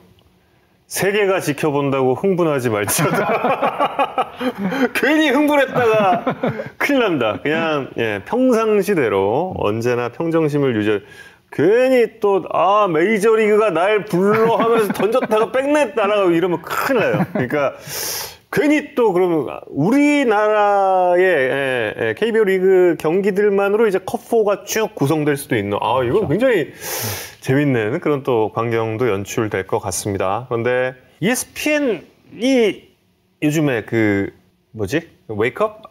[0.87, 3.93] 세계가 지켜본다고 흥분하지 말지어다.
[4.95, 6.25] 괜히 흥분했다가
[6.79, 7.39] 큰일 납니다.
[7.43, 11.05] 그냥 예, 평상시대로 언제나 평정심을 유지.
[11.51, 17.27] 괜히 또 아 메이저리그가 날 불러 하면서 던졌다가 백넷 날아가고 이러면 큰일 나요.
[17.33, 17.75] 그러니까
[18.51, 25.79] 괜히 또 그러면 우리나라의 예, 예, KBO 리그 경기들만으로 이제 컵4가 쭉 구성될 수도 있는
[25.81, 26.73] 아 이건 굉장히
[27.41, 30.47] 재밌는 그런 또 광경도 연출될 것 같습니다.
[30.49, 32.92] 그런데 ESPN이
[33.43, 34.33] 요즘에 그
[34.73, 35.83] 뭐지 wake up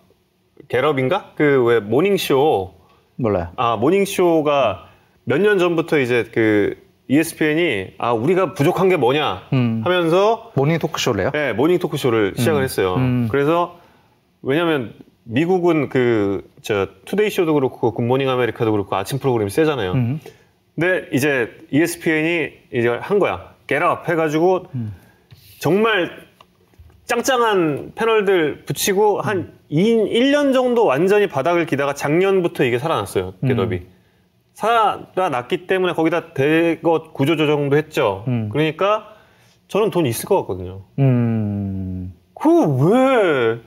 [0.68, 2.74] get up인가 그 왜 morning show
[3.18, 3.50] 몰라요.
[3.58, 4.88] 아 morning show가
[5.26, 6.78] 몇 년 전부터 이제 그
[7.08, 9.82] ESPN이 아 우리가 부족한 게 뭐냐 음.
[9.84, 11.32] 하면서 morning 토크쇼래요?
[11.32, 12.64] 네, morning 토크쇼를 시작을 음.
[12.64, 12.96] 했어요.
[12.96, 13.28] 음.
[13.30, 13.80] 그래서
[14.42, 14.94] 왜냐면
[15.24, 19.94] 미국은 그 저 Today Show도 그렇고 Good Morning America도 그렇고 아침 프로그램이 세잖아요.
[19.94, 20.20] 음.
[20.76, 23.56] 근데 이제 ESPN이 이제 한 거야.
[23.66, 24.94] Get Up 해가지고 음.
[25.60, 26.12] 정말
[27.06, 33.34] 짱짱한 패널들 붙이고 한 2, 1년 정도 완전히 바닥을 기다가 작년부터 이게 살아났어요.
[33.46, 33.76] 겟업이.
[33.78, 33.88] 음.
[34.54, 38.24] 살아났기 때문에 거기다 대거 구조조정도 했죠.
[38.28, 38.50] 음.
[38.52, 39.08] 그러니까
[39.68, 40.84] 저는 돈 있을 것 같거든요.
[41.00, 42.14] 음.
[42.34, 43.60] 그 왜,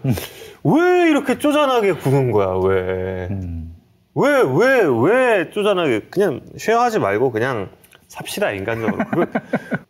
[0.65, 3.29] 왜 이렇게 쪼잔하게 구는 거야, 왜.
[3.31, 3.75] 음.
[4.15, 6.03] 왜, 왜, 왜 쪼잔하게.
[6.11, 7.69] 그냥 쉐어하지 말고 그냥
[8.15, 8.97] 삽시다, 인간적으로.
[9.11, 9.27] 그,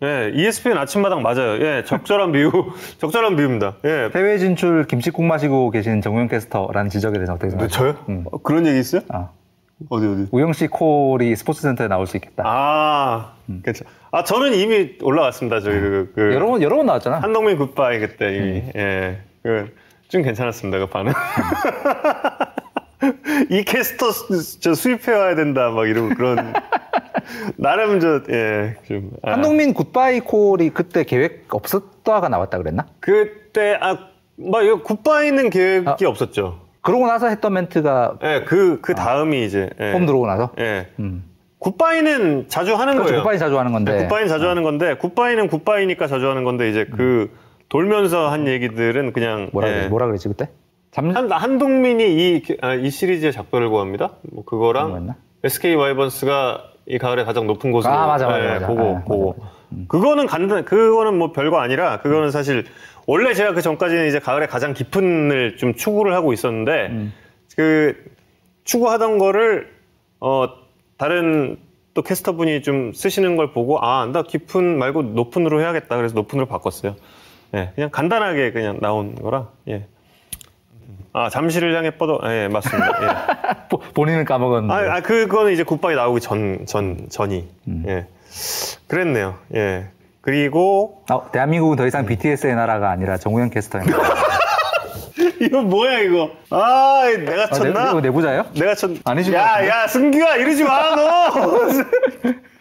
[0.02, 1.60] 예, ESPN 아침마당 맞아요.
[1.60, 2.50] 예, 적절한 비유,
[2.98, 3.76] 적절한 비유입니다.
[3.84, 4.10] 예.
[4.14, 7.92] 해외 진출 김치국 마시고 계신 정우영 캐스터라는 지적에 대해서 어떻게 네, 생각하세요?
[7.92, 8.04] 저요?
[8.08, 8.24] 음.
[8.32, 9.02] 어, 그런 얘기 있어요?
[9.10, 9.28] 아,
[9.90, 10.26] 어디, 어디?
[10.30, 12.44] 우영 씨 콜이 스포츠센터에 나올 수 있겠다.
[12.46, 13.86] 아, 괜찮.
[14.10, 15.60] 아, 저는 이미 올라왔습니다.
[15.60, 17.18] 저기, 그, 그 여러 번 여러 번 나왔잖아.
[17.20, 19.20] 한동민 굿바이 그때 이미 예.
[19.42, 19.74] 그,
[20.08, 21.12] 좀 괜찮았습니다 그 반응.
[23.50, 26.52] 이 캐스터 수- 저 수입해 와야 된다 막 이러고 그런
[27.56, 32.86] 나름 저예좀 아, 한동민 굿바이 콜이 그때 계획 없었다가 나왔다 그랬나?
[33.00, 36.60] 그때 아막 이거 굿바이는 계획이 없었죠.
[36.82, 39.92] 그러고 나서 했던 멘트가 예, 그, 그 다음이 이제, 예.
[39.92, 40.50] 홈 들어오고 나서.
[40.58, 40.88] 예.
[40.98, 41.24] 음.
[41.58, 43.08] 굿바이는 자주 하는 그렇죠.
[43.08, 43.22] 거예요.
[43.22, 43.92] 굿바이 자주 하는 건데.
[43.96, 47.30] 네, 굿바이는 자주 하는 건데, 굿바이는 굿바이니까 자주 하는 건데, 이제 그
[47.70, 49.48] 돌면서 한 얘기들은 그냥.
[49.54, 49.88] 뭐라 예.
[49.88, 50.50] 그랬지 그때?
[50.94, 54.12] 잠 한, 한동민이 이, 아, 이 시리즈의 작별을 구합니다.
[54.32, 55.16] 뭐 그거랑?
[55.42, 58.66] SK 와이번스가 이 가을에 가장 높은 곳으로 아, 맞아, 맞아, 예, 맞아.
[58.68, 59.50] 보고 아, 보고 맞아.
[59.72, 59.86] 음.
[59.88, 62.64] 그거는 간단 그거는 뭐 별거 아니라 그거는 사실
[63.08, 67.12] 원래 제가 그 전까지는 이제 가을에 가장 깊은을 좀 추구를 하고 있었는데 음.
[67.56, 67.96] 그
[68.62, 69.72] 추구하던 거를
[70.20, 70.46] 어
[70.96, 71.56] 다른
[71.94, 75.96] 또 캐스터분이 좀 쓰시는 걸 보고 아, 나 깊은 말고 높은으로 해야겠다.
[75.96, 76.94] 그래서 높은으로 바꿨어요.
[77.54, 79.48] 예, 그냥 간단하게 그냥 나온 거라.
[79.68, 79.88] 예.
[81.16, 82.18] 아, 잠시를 향해 뻗어.
[82.24, 82.88] 예, 맞습니다.
[83.02, 83.54] 예.
[83.70, 84.74] 보- 본인은 까먹었는데.
[84.90, 87.44] 아, 아, 그거는 이제 굿바이 나오기 전, 전, 전 이.
[87.68, 87.84] 음.
[87.86, 88.06] 예.
[88.88, 89.36] 그랬네요.
[89.54, 89.86] 예.
[90.20, 94.14] 그리고, 아, 대한민국은 더 이상 BTS의 나라가 아니라 정우영 캐스터의 나라.
[95.40, 96.30] 이거 뭐야, 이거.
[96.50, 98.00] 아, 내가 아, 내, 쳤나?
[98.00, 98.46] 내부자예요?
[98.58, 98.90] 내가 쳤.
[99.04, 99.38] 아니지, 뭐.
[99.38, 101.30] 야, 야, 승규야, 이러지 마, 너!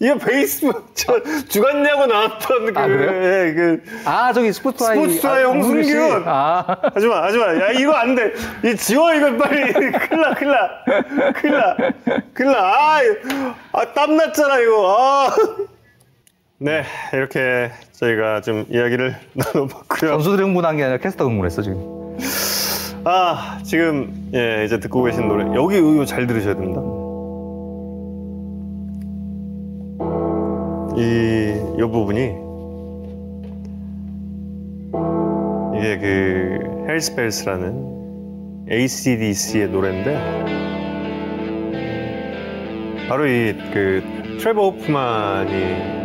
[0.00, 3.10] 이거 베이스북, 저, 주간야구 나왔던 그, 아, 그래요?
[3.48, 4.96] 예, 그, 아, 저기 스포츠와이.
[4.96, 5.84] 스포츠와이 아, 홍승균.
[5.84, 5.96] 씨.
[6.26, 6.76] 아.
[6.94, 7.46] 하지 마, 하지 마.
[7.60, 8.32] 야, 이거 안 돼.
[8.64, 9.72] 이 지워, 이거 빨리.
[9.72, 11.32] 큰일 나, 큰일 나.
[11.32, 11.76] 큰일 나.
[12.34, 12.58] 큰일 나.
[12.58, 13.00] 아,
[13.72, 14.96] 아 땀났잖아, 이거.
[14.98, 15.36] 아.
[16.58, 20.10] 네, 이렇게 저희가 좀 이야기를 나눠봤고요.
[20.12, 22.16] 선수들이 흥분한 게 아니라 캐스터 흥분했어, 지금.
[23.04, 25.44] 아, 지금, 예, 이제 듣고 계신 노래.
[25.54, 26.80] 여기 이거 잘 들으셔야 됩니다.
[30.96, 32.20] 이, 이 부분이,
[35.78, 40.18] 이게 그, 헬스벨스라는 ACDC의 노래인데,
[43.08, 44.02] 바로 이, 그,
[44.40, 46.00] 트레버 호프만이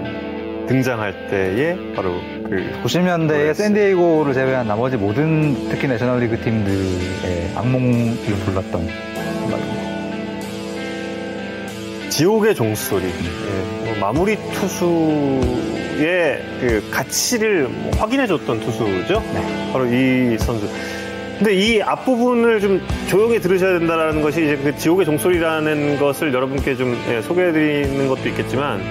[0.68, 2.14] 등장할 때에 바로
[2.44, 3.54] 그, 90년대에 그랬어요.
[3.54, 8.16] 샌디에이고를 제외한 나머지 모든 특히 내셔널리그 팀들의 악몽을
[8.46, 9.15] 불렀던
[12.16, 13.08] 지옥의 종소리.
[13.08, 19.22] 예, 뭐 마무리 투수의 그 가치를 뭐 확인해줬던 투수죠.
[19.34, 19.70] 네.
[19.74, 20.66] 바로 이 선수.
[21.38, 26.98] 근데 이 앞부분을 좀 조용히 들으셔야 된다는 것이 이제 그 지옥의 종소리라는 것을 여러분께 좀
[27.10, 28.82] 예, 소개해드리는 것도 있겠지만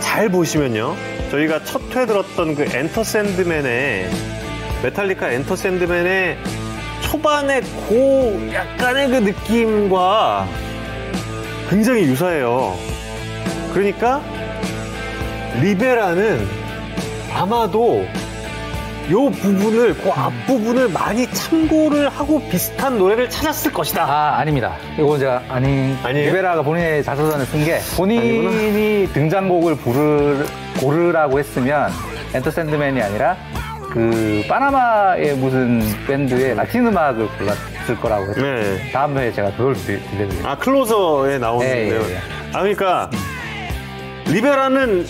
[0.00, 0.96] 잘 보시면요.
[1.30, 4.10] 저희가 첫 회 들었던 그 Enter Sandman의
[4.82, 6.38] 메탈리카 Enter Sandman의
[7.02, 10.48] 초반의 고 약간의 그 느낌과
[11.72, 12.74] 굉장히 유사해요.
[13.72, 14.20] 그러니까
[15.62, 16.46] 리베라는
[17.32, 18.04] 아마도
[19.10, 24.04] 요 부분을 그 앞부분을 많이 참고를 하고 비슷한 노래를 찾았을 것이다.
[24.04, 24.76] 아, 아닙니다.
[24.98, 26.26] 이건 제가 아니 아니에요?
[26.26, 30.44] 리베라가 본인의 자서전에 쓴게 본인이 등장곡을 부를
[30.78, 31.90] 고르라고 했으면
[32.34, 33.38] Enter Sandman이 아니라
[33.90, 38.42] 그 파나마의 무슨 밴드의 라틴 음악을 골랐 을 거라고 했어요.
[38.54, 38.90] 네.
[38.92, 40.48] 다음 회에 제가 그걸 들- 들려드릴게요.
[40.48, 42.00] 아 클로저에 나오는데요.
[42.00, 42.18] 예, 예, 예.
[42.52, 43.10] 아 그러니까
[44.26, 45.06] 리베라는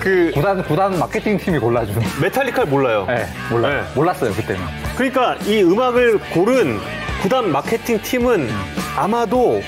[0.00, 2.00] 그 구단 구단 마케팅 팀이 골라준.
[2.22, 3.04] 메탈리카를 몰라요.
[3.08, 3.76] 네, 몰라 네.
[3.78, 4.60] 요 몰랐어요 그때는.
[4.96, 6.78] 그러니까 이 음악을 고른
[7.22, 8.48] 구단 마케팅 팀은
[8.96, 9.60] 아마도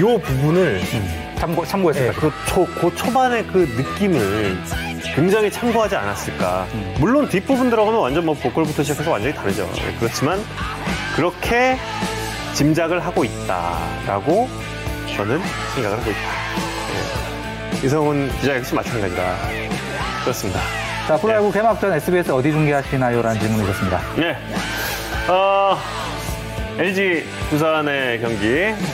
[0.00, 0.80] 요 부분을
[1.38, 2.32] 참고 참고했을 네, 거예요.
[2.32, 4.56] 그, 초, 그 초반의 그 느낌을
[5.14, 6.66] 굉장히 참고하지 않았을까.
[6.98, 9.68] 물론 뒷부분 들어가면 완전 뭐 보컬부터 시작해서 완전히 다르죠.
[9.74, 10.40] 네, 그렇지만
[11.14, 11.76] 그렇게
[12.54, 14.48] 짐작을 하고 있다라고
[15.16, 15.40] 저는
[15.74, 16.20] 생각을 하고 있다.
[17.80, 17.86] 네.
[17.86, 19.36] 이성훈 기자 역시 마찬가지다.
[20.22, 20.60] 그렇습니다.
[21.06, 24.00] 자 프로야구 개막전 SBS 어디 중계하시나요?라는 질문을 주셨습니다.
[24.16, 24.36] 네.
[25.28, 25.76] 어,
[26.78, 28.46] LG 부산의 경기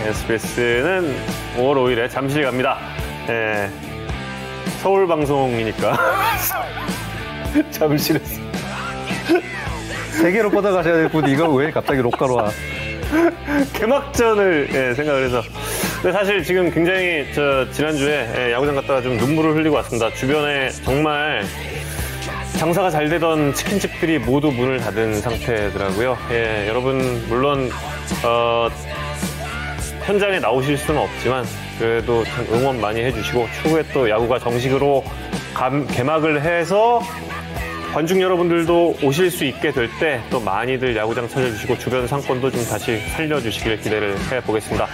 [0.06, 1.14] SBS는
[1.56, 2.78] 5월 5일에 잠실 갑니다.
[3.28, 3.70] 예.
[4.82, 5.96] 서울 방송이니까
[7.70, 8.40] 잠실에서
[10.20, 12.50] 세계로 뻗어가셔야 될 분이 이걸 왜 갑자기 로카로 와?
[13.74, 15.42] 개막전을 예, 생각을 해서.
[16.02, 20.12] 근데 사실 지금 굉장히 저 지난주에 예, 야구장 갔다가 좀 눈물을 흘리고 왔습니다.
[20.14, 21.44] 주변에 정말
[22.58, 26.18] 장사가 잘 되던 치킨집들이 모두 문을 닫은 상태더라고요.
[26.32, 27.70] 예, 여러분 물론
[28.24, 28.68] 어,
[30.04, 31.44] 현장에 나오실 수는 없지만
[31.78, 35.04] 그래도 참 응원 많이 해주시고 추후에 또 야구가 정식으로
[35.54, 37.00] 감- 개막을 해서
[37.94, 42.98] 관중 여러분들도 오실 수 있게 될 때 또 많이들 야구장 찾아주시고 주변 상권도 좀 다시
[43.16, 44.86] 살려주시길 기대를 해보겠습니다.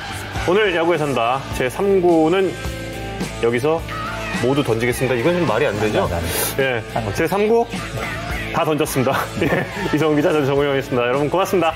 [0.49, 2.51] 오늘 야구에 산다 제 3구는
[3.43, 3.83] 여기서
[4.43, 5.15] 모두 던지겠습니다.
[5.17, 6.09] 이건 좀 말이 안 되죠?
[6.59, 6.83] 예,
[7.15, 7.67] 제 3구
[8.53, 9.13] 다 던졌습니다.
[9.43, 11.07] 예, 이성훈 기자, 전 정우영이었습니다.
[11.09, 11.73] 여러분 고맙습니다.